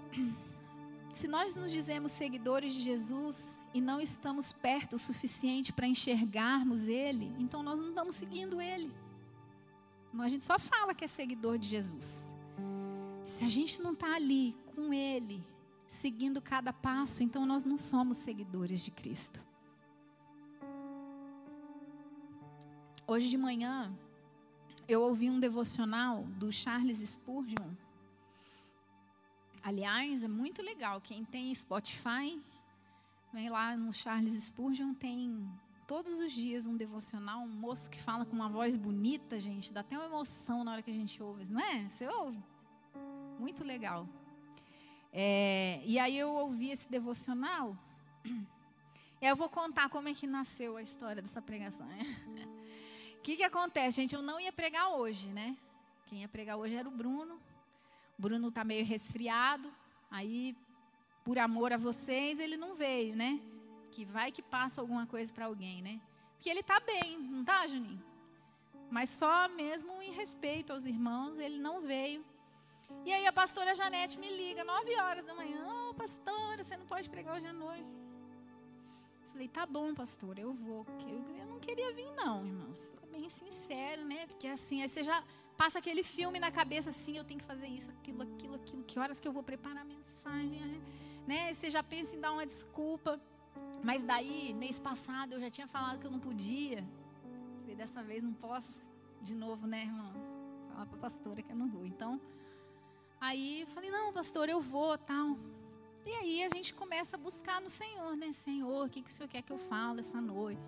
[1.11, 6.87] se nós nos dizemos seguidores de Jesus e não estamos perto o suficiente para enxergarmos
[6.87, 8.93] Ele, então nós não estamos seguindo Ele.
[10.17, 12.33] A gente só fala que é seguidor de Jesus.
[13.23, 15.43] Se a gente não está ali com Ele,
[15.87, 19.41] seguindo cada passo, então nós não somos seguidores de Cristo.
[23.07, 23.91] Hoje de manhã,
[24.87, 27.71] eu ouvi um devocional do Charles Spurgeon.
[29.69, 30.99] Aliás, é muito legal.
[30.99, 32.41] Quem tem Spotify,
[33.31, 35.47] vem lá no Charles Spurgeon, tem
[35.87, 39.71] todos os dias um devocional, um moço que fala com uma voz bonita, gente.
[39.71, 41.87] Dá até uma emoção na hora que a gente ouve, não é?
[41.87, 42.43] Você ouve?
[43.37, 44.09] Muito legal.
[45.13, 47.77] É, e aí eu ouvi esse devocional.
[49.21, 51.87] E aí eu vou contar como é que nasceu a história dessa pregação.
[53.19, 54.15] O que, que acontece, gente?
[54.15, 55.57] Eu não ia pregar hoje, né?
[56.05, 57.37] Quem ia pregar hoje era o Bruno.
[58.19, 59.73] Bruno está meio resfriado.
[60.11, 60.55] Aí,
[61.23, 63.39] por amor a vocês, ele não veio, né?
[63.91, 66.01] Que vai que passa alguma coisa para alguém, né?
[66.33, 68.03] Porque ele está bem, não está, Juninho?
[68.91, 72.25] Mas só mesmo em respeito aos irmãos, ele não veio.
[73.05, 75.65] E aí a pastora Janete me liga, nove horas da manhã.
[75.65, 77.87] Ô, oh, pastora, você não pode pregar hoje à noite.
[79.31, 80.85] Falei, tá bom, pastora, eu vou.
[81.07, 82.93] Eu, eu não queria vir, não, irmãos.
[83.11, 84.27] Bem sincero, né?
[84.27, 85.23] Porque assim, aí você já
[85.61, 88.83] passa aquele filme na cabeça assim, eu tenho que fazer isso, aquilo, aquilo, aquilo.
[88.89, 90.81] Que horas que eu vou preparar a mensagem,
[91.27, 91.53] né?
[91.53, 93.19] Você já pensa em dar uma desculpa.
[93.83, 96.81] Mas daí, mês passado, eu já tinha falado que eu não podia.
[97.59, 98.85] Falei, dessa vez não posso.
[99.21, 100.13] De novo, né, irmão?
[100.69, 101.85] Falar para a pastora que eu não vou.
[101.85, 102.11] Então,
[103.19, 105.37] Aí eu falei, não, pastor, eu vou, tal.
[106.05, 108.31] E aí a gente começa a buscar no Senhor, né?
[108.31, 110.61] Senhor, o que, que o Senhor quer que eu fale essa noite?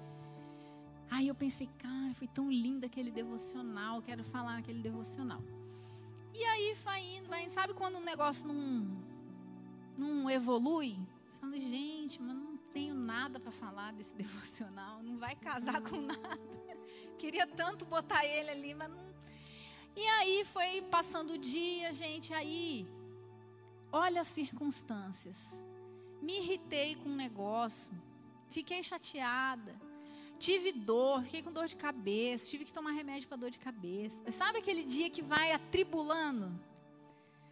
[1.11, 5.43] Aí eu pensei, cara, foi tão lindo aquele devocional, quero falar aquele devocional.
[6.33, 7.51] E aí vai indo, vai indo.
[7.51, 8.97] Sabe quando um negócio não,
[9.95, 10.97] não evolui?
[11.27, 16.01] Você fala, gente, mas não tenho nada para falar desse devocional, não vai casar com
[16.01, 16.39] nada.
[17.19, 19.11] Queria tanto botar ele ali, mas não
[19.95, 22.87] e aí foi passando o dia, gente, aí,
[23.91, 25.59] olha as circunstâncias.
[26.21, 27.93] Me irritei com um negócio,
[28.49, 29.75] fiquei chateada.
[30.41, 34.19] Tive dor, fiquei com dor de cabeça, tive que tomar remédio para dor de cabeça.
[34.31, 36.51] Sabe aquele dia que vai atribulando?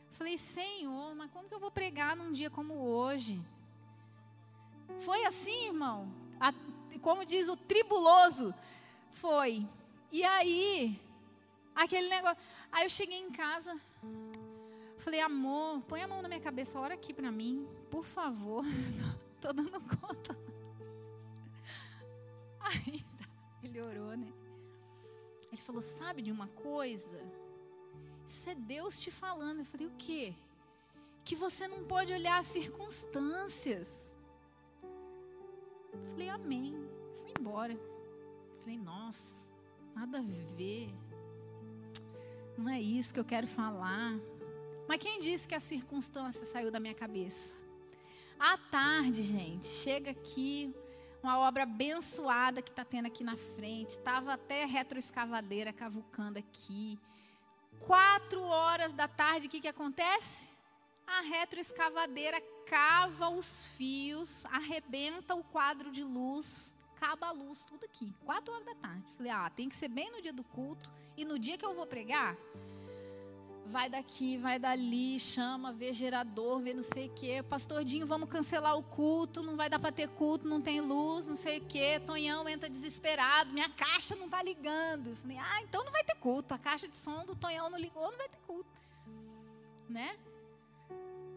[0.10, 3.40] Falei, Senhor, mas como que eu vou pregar num dia como hoje?
[5.06, 6.12] Foi assim, irmão?
[6.40, 6.52] A,
[7.00, 8.54] como diz o tribuloso,
[9.12, 9.66] foi.
[10.12, 11.00] E aí,
[11.76, 12.42] aquele negócio.
[12.72, 13.80] Aí eu cheguei em casa,
[14.98, 18.64] falei, amor, põe a mão na minha cabeça, ora aqui para mim, por favor.
[19.40, 20.49] Tô dando conta.
[22.60, 23.06] Aí
[23.64, 24.32] ele orou, né?
[25.52, 27.20] Ele falou: Sabe de uma coisa?
[28.26, 29.60] Isso é Deus te falando.
[29.60, 30.34] Eu falei: O quê?
[31.24, 34.16] Que você não pode olhar as circunstâncias.
[35.94, 36.76] Eu falei: Amém.
[37.22, 37.74] Fui embora.
[37.74, 39.36] Eu falei: Nossa,
[39.96, 40.94] nada a ver.
[42.58, 44.20] Não é isso que eu quero falar.
[44.88, 47.64] Mas quem disse que a circunstância saiu da minha cabeça?
[48.40, 50.74] À tarde, gente, chega aqui
[51.22, 53.92] uma obra abençoada que está tendo aqui na frente.
[53.92, 57.00] Estava até retroescavadeira cavucando aqui.
[57.80, 60.48] Quatro horas da tarde, o que, que acontece?
[61.06, 68.14] A retroescavadeira cava os fios, arrebenta o quadro de luz, acaba a luz, tudo aqui.
[68.26, 69.14] Quatro horas da tarde.
[69.18, 70.92] Falei, ah, tem que ser bem no dia do culto.
[71.18, 72.38] E no dia que eu vou pregar,
[73.70, 77.44] vai daqui, vai dali, chama, vê gerador, vê não sei o quê.
[77.48, 81.36] Pastordinho, vamos cancelar o culto, não vai dar para ter culto, não tem luz, não
[81.36, 82.02] sei o quê.
[82.04, 85.16] Tonhão entra desesperado, minha caixa não está ligando.
[85.18, 86.54] Falei, ah, então não vai ter culto.
[86.54, 88.70] A caixa de som do Tonhão não ligou, não vai ter culto.
[89.88, 90.18] Né?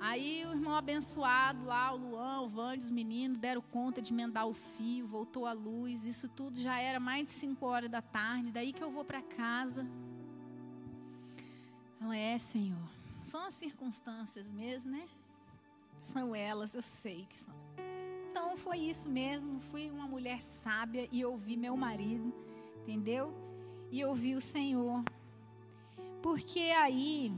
[0.00, 4.48] Aí o irmão abençoado lá, o Luan, o Vande, os meninos deram conta de emendar
[4.48, 6.06] o fio, voltou a luz.
[6.06, 8.50] Isso tudo já era mais de 5 horas da tarde.
[8.50, 9.86] Daí que eu vou para casa.
[12.02, 12.90] Não é, Senhor.
[13.24, 15.06] São as circunstâncias mesmo, né?
[16.00, 17.54] São elas, eu sei que são.
[18.28, 19.60] Então foi isso mesmo.
[19.60, 22.34] Fui uma mulher sábia e ouvi meu marido,
[22.80, 23.32] entendeu?
[23.88, 25.04] E ouvi o Senhor.
[26.20, 27.32] Porque aí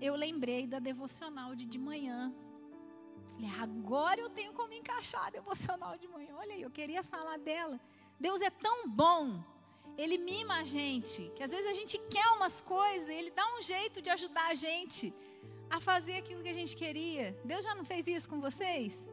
[0.00, 2.32] eu lembrei da devocional de de manhã.
[3.34, 6.32] Falei, agora eu tenho como encaixar a devocional de manhã.
[6.36, 7.80] Olha aí, eu queria falar dela.
[8.20, 9.42] Deus é tão bom
[9.96, 13.62] ele mima a gente, que às vezes a gente quer umas coisas, ele dá um
[13.62, 15.12] jeito de ajudar a gente
[15.70, 17.36] a fazer aquilo que a gente queria.
[17.44, 19.08] Deus já não fez isso com vocês?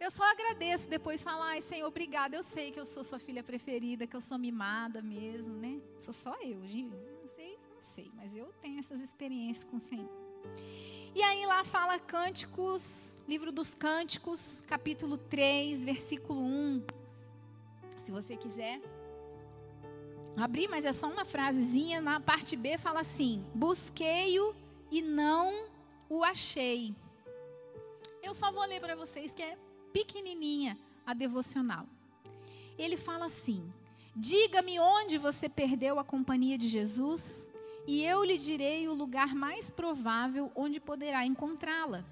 [0.00, 2.36] Eu só agradeço depois falar, ai Senhor, obrigada.
[2.36, 5.80] Eu sei que eu sou sua filha preferida, que eu sou mimada mesmo, né?
[6.00, 10.10] Sou só eu, não sei, não sei, mas eu tenho essas experiências com o Senhor.
[11.14, 16.82] E aí lá fala Cânticos, livro dos Cânticos, capítulo 3, versículo 1.
[17.98, 18.80] Se você quiser
[20.36, 22.00] abrir, mas é só uma frasezinha.
[22.00, 24.54] Na parte B fala assim: Busquei-o
[24.90, 25.66] e não
[26.08, 26.94] o achei.
[28.22, 29.58] Eu só vou ler para vocês que é
[29.92, 31.86] pequenininha a devocional.
[32.78, 33.72] Ele fala assim:
[34.16, 37.50] Diga-me onde você perdeu a companhia de Jesus,
[37.86, 42.04] e eu lhe direi o lugar mais provável onde poderá encontrá-la.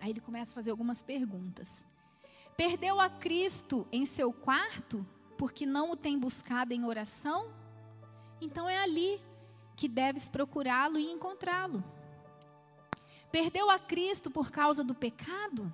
[0.00, 1.86] Aí ele começa a fazer algumas perguntas.
[2.56, 5.06] Perdeu a Cristo em seu quarto?
[5.36, 7.50] Porque não o tem buscado em oração,
[8.40, 9.20] então é ali
[9.76, 11.84] que deves procurá-lo e encontrá-lo.
[13.30, 15.72] Perdeu a Cristo por causa do pecado?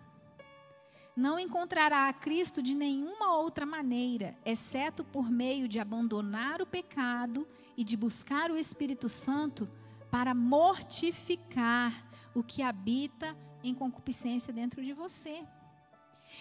[1.15, 7.47] Não encontrará a Cristo de nenhuma outra maneira, exceto por meio de abandonar o pecado
[7.77, 9.69] e de buscar o Espírito Santo
[10.11, 15.45] para mortificar o que habita em concupiscência dentro de você.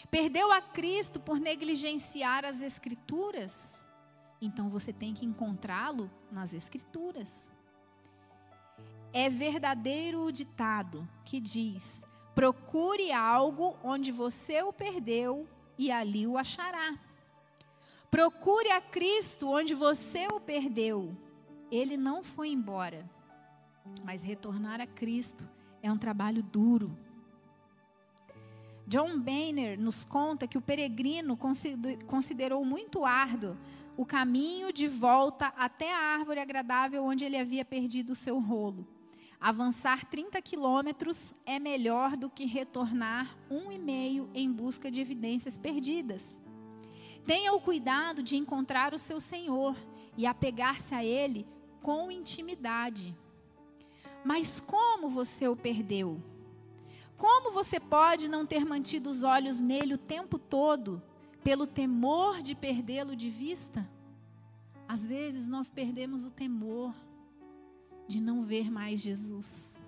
[0.10, 3.84] Perdeu a Cristo por negligenciar as Escrituras?
[4.42, 7.50] Então você tem que encontrá-lo nas Escrituras.
[9.14, 16.38] É verdadeiro o ditado que diz: procure algo onde você o perdeu e ali o
[16.38, 16.98] achará.
[18.10, 21.16] Procure a Cristo onde você o perdeu.
[21.72, 23.10] Ele não foi embora.
[24.04, 25.48] Mas retornar a Cristo
[25.82, 26.96] é um trabalho duro.
[28.92, 31.38] John Boehner nos conta que o peregrino
[32.06, 33.56] considerou muito árduo
[33.96, 38.86] o caminho de volta até a árvore agradável onde ele havia perdido o seu rolo.
[39.40, 45.56] Avançar 30 quilômetros é melhor do que retornar um e meio em busca de evidências
[45.56, 46.38] perdidas.
[47.26, 49.74] Tenha o cuidado de encontrar o seu Senhor
[50.18, 51.48] e apegar-se a Ele
[51.82, 53.16] com intimidade.
[54.26, 56.22] Mas como você o perdeu?
[57.22, 61.00] Como você pode não ter mantido os olhos nele o tempo todo,
[61.44, 63.88] pelo temor de perdê-lo de vista?
[64.88, 66.96] Às vezes nós perdemos o temor
[68.08, 69.80] de não ver mais Jesus.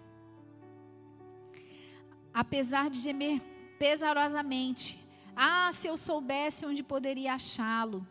[2.32, 3.42] Apesar de gemer
[3.80, 5.04] pesarosamente,
[5.36, 8.08] ah, se eu soubesse onde poderia achá-lo.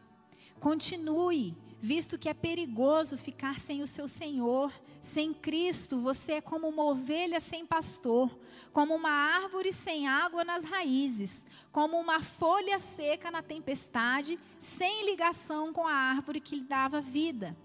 [0.58, 4.72] Continue, visto que é perigoso ficar sem o seu Senhor.
[5.00, 8.38] Sem Cristo, você é como uma ovelha sem pastor,
[8.72, 15.72] como uma árvore sem água nas raízes, como uma folha seca na tempestade, sem ligação
[15.72, 17.56] com a árvore que lhe dava vida.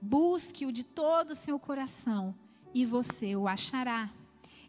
[0.00, 2.34] Busque-o de todo o seu coração
[2.72, 4.08] e você o achará.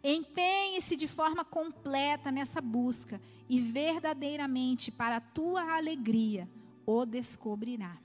[0.04, 3.18] Empenhe-se de forma completa nessa busca
[3.48, 6.46] e verdadeiramente, para a tua alegria,
[6.84, 7.96] o descobrirá.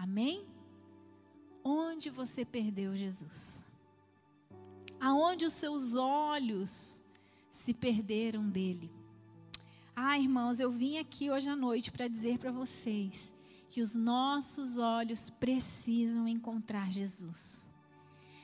[0.00, 0.46] Amém?
[1.62, 3.66] Onde você perdeu Jesus?
[4.98, 7.02] Aonde os seus olhos
[7.50, 8.90] se perderam dele?
[9.94, 13.30] Ah, irmãos, eu vim aqui hoje à noite para dizer para vocês
[13.68, 17.68] que os nossos olhos precisam encontrar Jesus.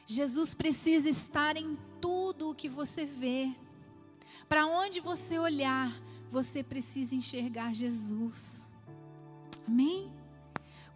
[0.06, 3.50] Jesus precisa estar em tudo o que você vê.
[4.46, 5.90] Para onde você olhar,
[6.30, 8.70] você precisa enxergar Jesus.
[9.66, 10.15] Amém?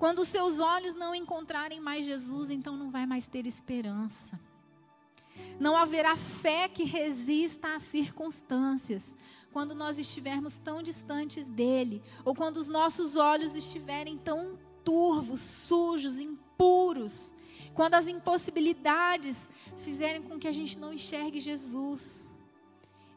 [0.00, 4.40] Quando seus olhos não encontrarem mais Jesus, então não vai mais ter esperança.
[5.58, 9.14] Não haverá fé que resista às circunstâncias.
[9.52, 16.18] Quando nós estivermos tão distantes dele, ou quando os nossos olhos estiverem tão turvos, sujos,
[16.18, 17.34] impuros,
[17.74, 22.32] quando as impossibilidades fizerem com que a gente não enxergue Jesus.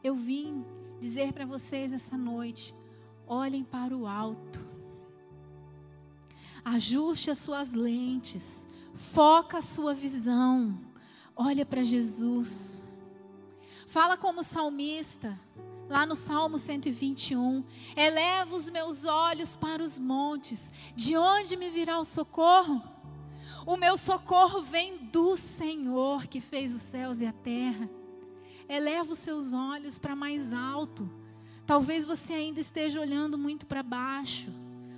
[0.02, 0.62] Eu vim
[1.00, 2.74] dizer para vocês essa noite:
[3.26, 4.73] olhem para o alto.
[6.64, 10.78] Ajuste as suas lentes, foca a sua visão.
[11.36, 12.82] Olha para Jesus.
[13.86, 15.38] Fala como salmista,
[15.88, 17.62] lá no Salmo 121.
[17.94, 22.82] Eleva os meus olhos para os montes, de onde me virá o socorro?
[23.66, 27.88] O meu socorro vem do Senhor que fez os céus e a terra.
[28.68, 31.10] Eleva os seus olhos para mais alto.
[31.66, 34.50] Talvez você ainda esteja olhando muito para baixo,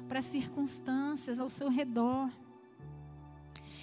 [0.08, 2.30] para as circunstâncias ao seu redor.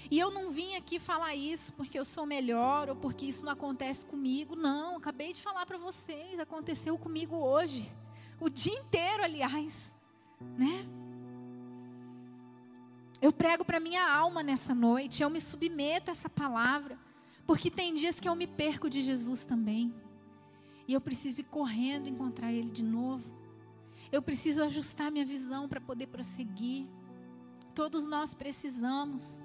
[0.10, 3.52] E eu não vim aqui falar isso porque eu sou melhor ou porque isso não
[3.52, 4.56] acontece comigo.
[4.56, 7.90] Não, acabei de falar para vocês, aconteceu comigo hoje.
[8.40, 9.94] O dia inteiro, aliás,
[10.58, 10.86] né?
[13.22, 17.00] Eu prego para minha alma nessa noite, eu me submeto a essa palavra,
[17.48, 19.94] porque tem dias que eu me perco de Jesus também.
[20.88, 23.24] E eu preciso ir correndo encontrar Ele de novo.
[24.14, 26.86] Eu preciso ajustar minha visão para poder prosseguir.
[27.74, 29.42] Todos nós precisamos.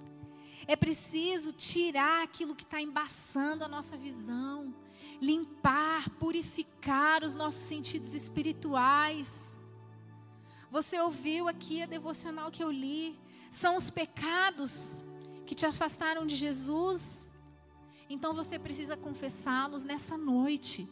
[0.66, 4.75] É preciso tirar aquilo que está embaçando a nossa visão,
[5.23, 9.55] limpar, purificar os nossos sentidos espirituais.
[10.71, 13.19] Você ouviu aqui a devocional que eu li
[13.51, 15.03] são os pecados
[15.47, 17.27] que te afastaram de Jesus.
[18.11, 20.87] Então você precisa confessá-los nessa noite.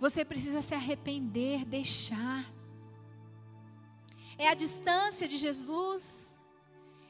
[0.00, 2.61] Você precisa se arrepender, deixar.
[4.42, 6.34] É a distância de Jesus.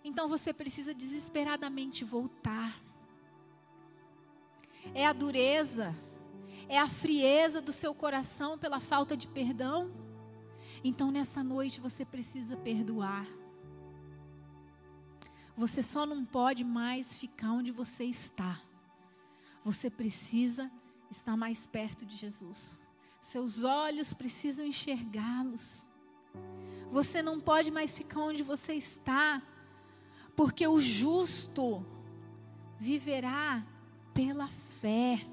[0.04, 2.78] Então você precisa desesperadamente voltar.
[4.94, 5.96] É a dureza,
[6.68, 9.90] é a frieza do seu coração pela falta de perdão.
[10.84, 13.26] Então nessa noite você precisa perdoar.
[15.56, 18.60] Você só não pode mais ficar onde você está.
[19.64, 20.70] Você precisa
[21.10, 22.82] estar mais perto de Jesus.
[23.18, 25.90] Seus olhos precisam enxergá-los.
[26.90, 29.42] Você não pode mais ficar onde você está,
[30.36, 31.84] porque o justo
[32.78, 33.64] viverá
[34.12, 35.26] pela fé.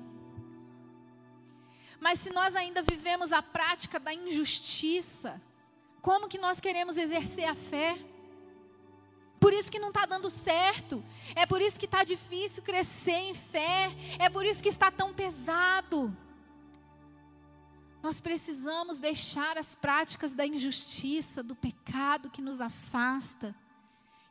[1.99, 5.41] Mas se nós ainda vivemos a prática da injustiça,
[6.01, 7.97] como que nós queremos exercer a fé?
[9.39, 11.03] Por isso que não está dando certo.
[11.35, 13.91] É por isso que está difícil crescer em fé.
[14.17, 16.15] É por isso que está tão pesado.
[18.01, 23.53] Nós precisamos deixar as práticas da injustiça, do pecado que nos afasta,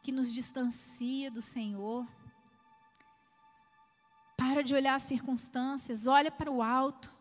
[0.02, 2.06] que nos distancia do Senhor.
[4.36, 7.12] Para de olhar as circunstâncias, olha para o alto.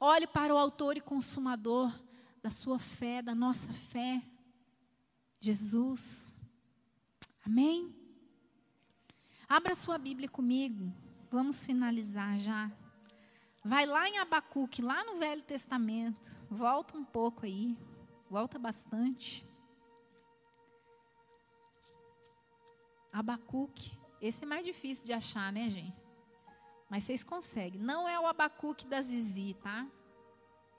[0.00, 1.92] Olhe para o autor e consumador
[2.42, 4.22] da sua fé, da nossa fé.
[5.40, 6.38] Jesus.
[7.44, 7.94] Amém?
[9.48, 10.92] Abra sua Bíblia comigo.
[11.30, 12.70] Vamos finalizar já.
[13.68, 16.34] Vai lá em Abacuque, lá no Velho Testamento.
[16.50, 17.76] Volta um pouco aí.
[18.30, 19.46] Volta bastante.
[23.12, 23.92] Abacuque.
[24.22, 26.02] Esse é mais difícil de achar, né, gente?
[26.88, 27.78] Mas vocês conseguem.
[27.78, 29.86] Não é o Abacuque da Zizi, tá?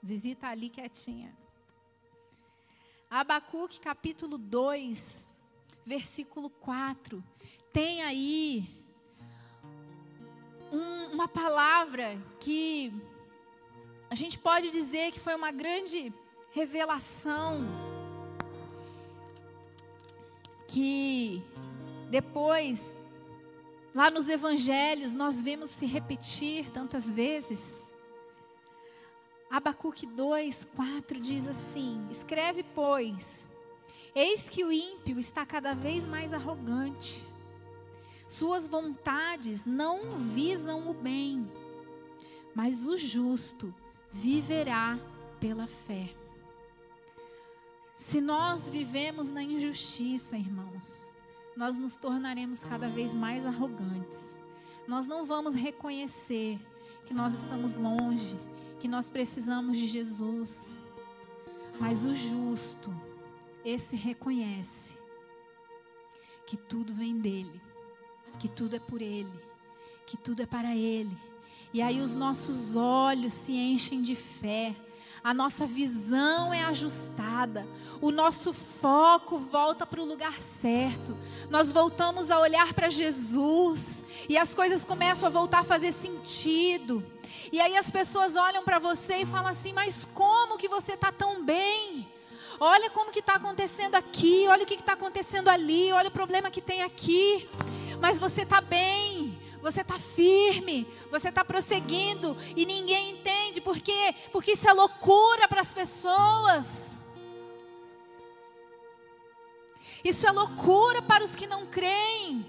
[0.04, 1.32] Zizi está ali quietinha.
[3.08, 5.28] Abacuque capítulo 2,
[5.86, 7.22] versículo 4,
[7.72, 8.79] tem aí
[10.72, 12.92] um, uma palavra que
[14.08, 16.12] a gente pode dizer que foi uma grande
[16.52, 17.58] revelação.
[20.70, 21.42] que
[22.08, 22.94] depois,
[23.92, 27.88] lá nos evangelhos, nós vemos se repetir tantas vezes.
[29.50, 33.48] Abacuque 2, 4 diz assim: Escreve, pois,
[34.14, 37.26] eis que o ímpio está cada vez mais arrogante,
[38.30, 41.50] suas vontades não visam o bem,
[42.54, 43.74] mas o justo
[44.12, 44.96] viverá
[45.40, 46.14] pela fé.
[47.96, 51.10] Se nós vivemos na injustiça, irmãos,
[51.56, 54.38] nós nos tornaremos cada vez mais arrogantes.
[54.86, 56.56] Nós não vamos reconhecer
[57.06, 58.38] que nós estamos longe,
[58.78, 60.78] que nós precisamos de Jesus.
[61.80, 62.94] Mas o justo,
[63.64, 64.96] esse reconhece
[66.46, 67.60] que tudo vem dele,
[68.40, 69.30] que tudo é por ele,
[70.04, 71.16] que tudo é para ele.
[71.72, 74.74] E aí os nossos olhos se enchem de fé
[75.22, 77.66] a nossa visão é ajustada,
[78.00, 81.16] o nosso foco volta para o lugar certo,
[81.50, 87.04] nós voltamos a olhar para Jesus e as coisas começam a voltar a fazer sentido.
[87.52, 91.12] E aí as pessoas olham para você e falam assim: mas como que você está
[91.12, 92.08] tão bem?
[92.58, 96.50] Olha como que está acontecendo aqui, olha o que está acontecendo ali, olha o problema
[96.50, 97.46] que tem aqui.
[98.00, 104.14] Mas você está bem, você está firme, você está prosseguindo e ninguém entende por quê?
[104.32, 106.98] Porque isso é loucura para as pessoas.
[110.02, 112.46] Isso é loucura para os que não creem.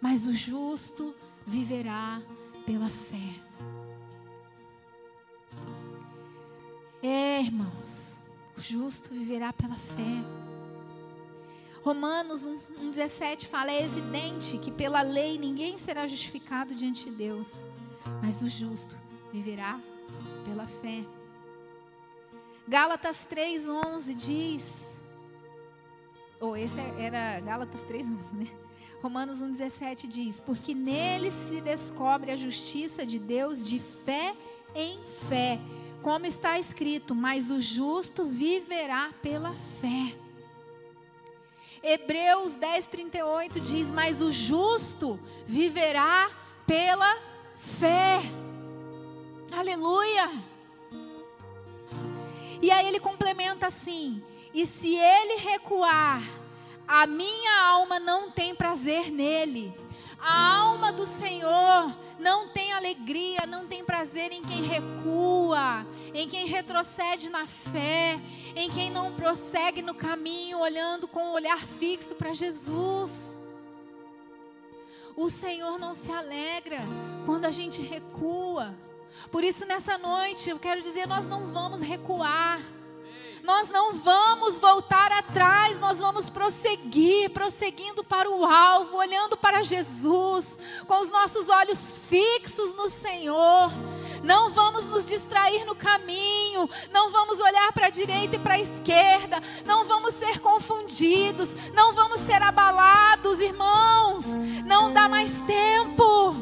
[0.00, 1.14] Mas o justo
[1.46, 2.22] viverá
[2.64, 3.44] pela fé.
[7.02, 8.18] É, irmãos,
[8.56, 10.43] o justo viverá pela fé.
[11.84, 17.66] Romanos 1,17 fala: é evidente que pela lei ninguém será justificado diante de Deus,
[18.22, 18.96] mas o justo
[19.30, 19.78] viverá
[20.46, 21.04] pela fé.
[22.66, 24.94] Gálatas 3,11 diz,
[26.40, 28.48] ou oh, esse era Gálatas 3,11, né?
[29.02, 34.34] Romanos 1,17 diz: Porque nele se descobre a justiça de Deus de fé
[34.74, 35.60] em fé,
[36.02, 40.23] como está escrito: Mas o justo viverá pela fé.
[41.84, 46.30] Hebreus 10, 38 diz: Mas o justo viverá
[46.66, 47.18] pela
[47.58, 48.22] fé.
[49.52, 50.30] Aleluia.
[52.62, 54.22] E aí ele complementa assim:
[54.54, 56.22] E se ele recuar,
[56.88, 59.74] a minha alma não tem prazer nele.
[60.18, 66.46] A alma do Senhor não tem alegria, não tem prazer em quem recua, em quem
[66.46, 68.18] retrocede na fé,
[68.56, 73.40] em quem não prossegue no caminho olhando com o um olhar fixo para Jesus.
[75.16, 76.78] O Senhor não se alegra
[77.24, 78.74] quando a gente recua.
[79.30, 82.60] Por isso, nessa noite, eu quero dizer: nós não vamos recuar.
[83.44, 90.58] Nós não vamos voltar atrás, nós vamos prosseguir, prosseguindo para o alvo, olhando para Jesus,
[90.86, 93.70] com os nossos olhos fixos no Senhor.
[94.24, 98.60] Não vamos nos distrair no caminho, não vamos olhar para a direita e para a
[98.60, 104.38] esquerda, não vamos ser confundidos, não vamos ser abalados, irmãos.
[104.64, 106.34] Não dá mais tempo.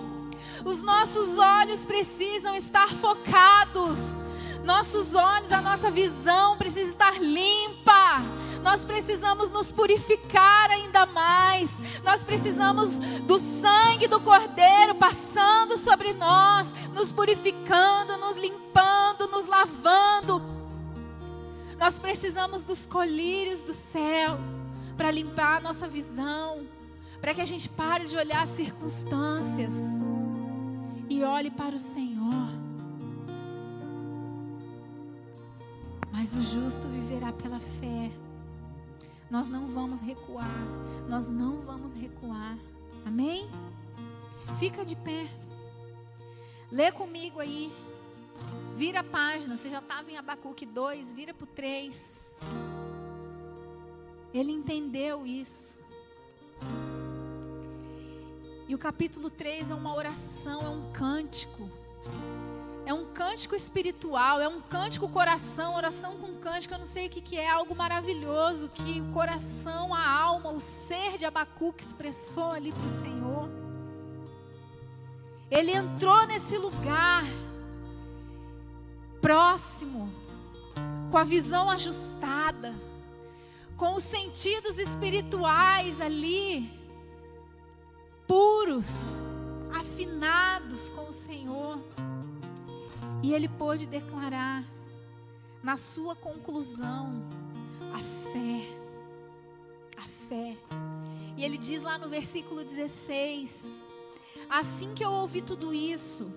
[0.64, 4.16] Os nossos olhos precisam estar focados
[4.64, 8.20] nossos olhos, a nossa visão precisa estar limpa.
[8.62, 11.70] Nós precisamos nos purificar ainda mais.
[12.04, 12.90] Nós precisamos
[13.26, 20.40] do sangue do Cordeiro passando sobre nós, nos purificando, nos limpando, nos lavando.
[21.78, 24.38] Nós precisamos dos colírios do céu
[24.96, 26.64] para limpar a nossa visão,
[27.20, 29.74] para que a gente pare de olhar as circunstâncias
[31.10, 32.61] e olhe para o Senhor.
[36.12, 38.12] Mas o justo viverá pela fé.
[39.30, 40.46] Nós não vamos recuar.
[41.08, 42.58] Nós não vamos recuar.
[43.04, 43.48] Amém?
[44.58, 45.26] Fica de pé.
[46.70, 47.72] Lê comigo aí.
[48.76, 49.56] Vira a página.
[49.56, 52.30] Você já estava em Abacuque 2, vira para o 3.
[54.34, 55.78] Ele entendeu isso.
[58.68, 61.70] E o capítulo 3 é uma oração, é um cântico.
[62.84, 67.10] É um cântico espiritual, é um cântico coração, oração com cântico, eu não sei o
[67.10, 72.50] que, que é, algo maravilhoso que o coração, a alma, o ser de Abacuque expressou
[72.50, 73.48] ali para o Senhor.
[75.48, 77.24] Ele entrou nesse lugar
[79.20, 80.12] próximo,
[81.10, 82.74] com a visão ajustada,
[83.76, 86.68] com os sentidos espirituais ali,
[88.26, 89.20] puros,
[89.72, 91.78] afinados com o Senhor.
[93.22, 94.64] E ele pôde declarar,
[95.62, 97.22] na sua conclusão,
[97.94, 97.98] a
[98.32, 98.68] fé.
[99.96, 100.56] A fé.
[101.36, 103.78] E ele diz lá no versículo 16:
[104.50, 106.32] Assim que eu ouvi tudo isso,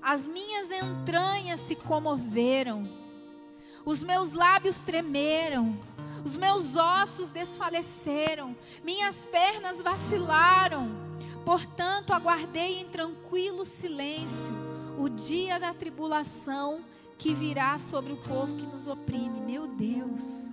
[0.00, 2.88] as minhas entranhas se comoveram,
[3.84, 5.76] os meus lábios tremeram,
[6.24, 11.08] os meus ossos desfaleceram, minhas pernas vacilaram.
[11.44, 14.67] Portanto, aguardei em tranquilo silêncio
[14.98, 16.80] o dia da tribulação
[17.16, 19.40] que virá sobre o povo que nos oprime.
[19.40, 20.50] Meu Deus.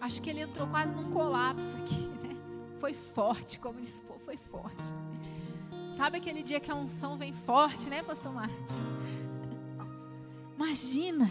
[0.00, 2.36] Acho que ele entrou quase num colapso aqui, né?
[2.80, 4.94] Foi forte, como disse, foi forte.
[5.94, 8.56] Sabe aquele dia que a unção vem forte, né, pastor Marcos?
[10.56, 11.28] Imagina.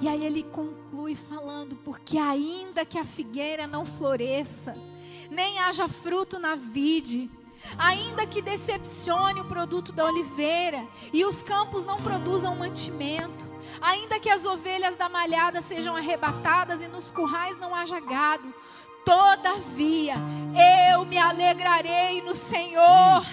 [0.00, 4.74] E aí ele conclui falando: porque ainda que a figueira não floresça,
[5.30, 7.30] nem haja fruto na vide,
[7.78, 13.46] ainda que decepcione o produto da oliveira e os campos não produzam mantimento,
[13.80, 18.52] ainda que as ovelhas da malhada sejam arrebatadas e nos currais não haja gado,
[19.04, 20.14] todavia
[20.90, 23.24] eu me alegrarei no Senhor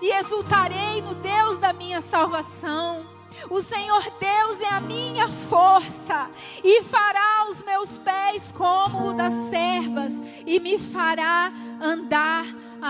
[0.00, 3.06] e exultarei no Deus da minha salvação.
[3.50, 6.28] O Senhor Deus é a minha força
[6.64, 12.44] e fará os meus pés como o das servas e me fará andar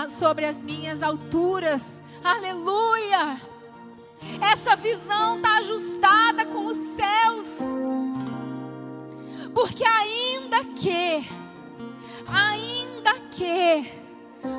[0.09, 2.03] sobre as minhas alturas.
[2.22, 3.41] Aleluia!
[4.41, 7.59] Essa visão está ajustada com os céus.
[9.55, 11.26] Porque ainda que,
[12.28, 13.91] ainda que,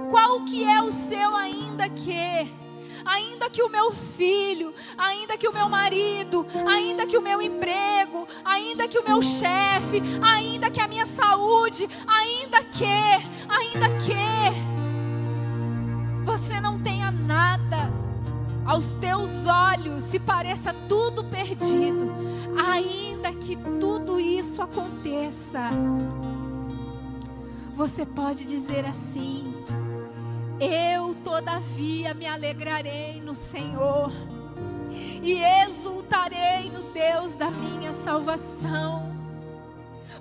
[0.10, 2.60] qual que é o seu ainda que?
[3.06, 8.28] ainda que o meu filho, ainda que o meu marido, ainda que o meu emprego,
[8.46, 12.86] ainda que o meu chefe, ainda que a minha saúde, ainda que,
[13.50, 14.69] ainda que
[16.24, 17.90] você não tenha nada
[18.66, 22.12] aos teus olhos, se pareça tudo perdido,
[22.64, 25.70] ainda que tudo isso aconteça,
[27.74, 29.54] você pode dizer assim:
[30.60, 34.12] eu, todavia, me alegrarei no Senhor
[35.24, 39.16] e exultarei no Deus da minha salvação,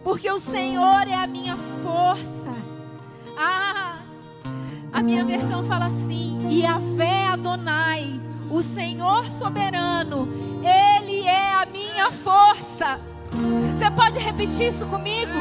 [0.02, 2.50] porque o Senhor é a minha força.
[3.36, 3.87] Ah,
[5.08, 10.28] minha versão fala assim: Yahvé Adonai, o Senhor soberano,
[10.62, 13.00] Ele é a minha força.
[13.72, 15.32] Você pode repetir isso comigo?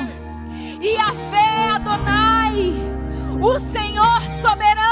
[0.82, 2.74] Yahvé Adonai,
[3.41, 4.86] o Senhor soberano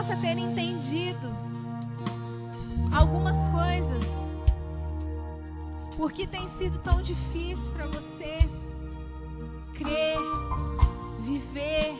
[0.00, 1.30] possa ter entendido
[2.90, 4.34] algumas coisas
[5.94, 8.38] por que tem sido tão difícil para você
[9.74, 10.16] crer,
[11.18, 11.94] viver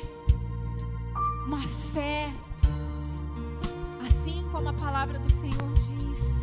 [1.47, 2.33] uma fé,
[4.07, 6.41] assim como a palavra do Senhor diz?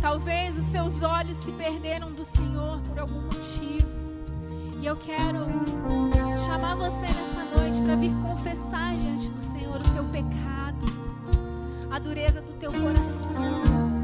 [0.00, 3.88] Talvez os seus olhos se perderam do Senhor por algum motivo.
[4.80, 5.40] E eu quero
[6.44, 10.86] chamar você nessa noite para vir confessar diante do Senhor o teu pecado,
[11.90, 13.96] a dureza do teu coração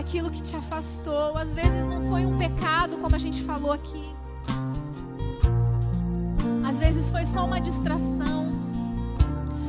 [0.00, 1.36] aquilo que te afastou.
[1.36, 4.14] Às vezes não foi um pecado, como a gente falou aqui.
[6.66, 8.48] Às vezes foi só uma distração.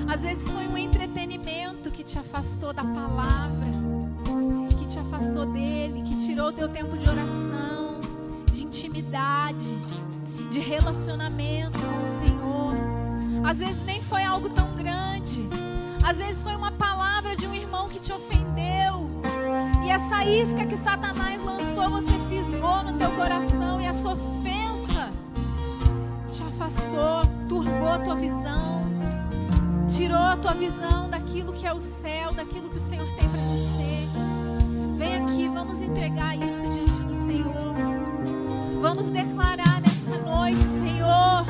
[0.07, 3.67] Às vezes foi um entretenimento que te afastou da palavra,
[4.79, 7.99] que te afastou dele, que tirou o teu tempo de oração,
[8.51, 9.77] de intimidade,
[10.51, 12.73] de relacionamento com o Senhor.
[13.49, 15.47] Às vezes nem foi algo tão grande.
[16.03, 19.09] Às vezes foi uma palavra de um irmão que te ofendeu,
[19.85, 25.09] E essa isca que Satanás lançou, você fisgou no teu coração e essa ofensa
[26.27, 28.83] te afastou, turvou a tua visão,
[29.87, 33.41] tirou a tua visão daquilo que é o céu, daquilo que o Senhor tem para
[33.41, 34.07] você.
[34.97, 37.73] Vem aqui, vamos entregar isso diante do Senhor.
[38.81, 39.70] Vamos declarar
[40.41, 41.45] noite, Senhor,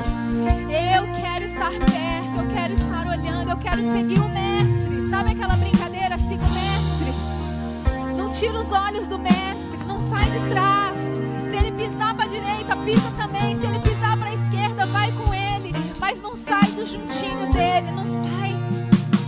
[0.68, 5.08] eu quero estar perto, eu quero estar olhando, eu quero seguir o Mestre.
[5.08, 6.18] Sabe aquela brincadeira?
[6.18, 8.14] Siga o Mestre.
[8.14, 11.00] Não tira os olhos do Mestre, não sai de trás.
[11.48, 13.58] Se ele pisar para a direita, pisa também.
[13.58, 15.72] Se ele pisar para a esquerda, vai com ele.
[15.98, 18.52] Mas não sai do juntinho dele, não sai.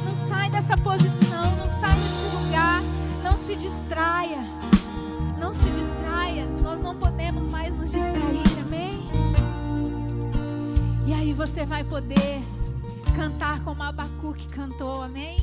[0.04, 2.82] Não sai dessa posição, não sai desse lugar.
[3.22, 4.44] Não se distraia.
[5.38, 6.46] Não se distraia.
[6.62, 8.43] Nós não podemos mais nos distrair?
[11.36, 12.40] Você vai poder
[13.16, 15.36] cantar como Abacuque cantou, amém?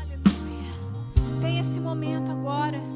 [0.00, 1.40] Aleluia.
[1.40, 2.91] Tem esse momento agora.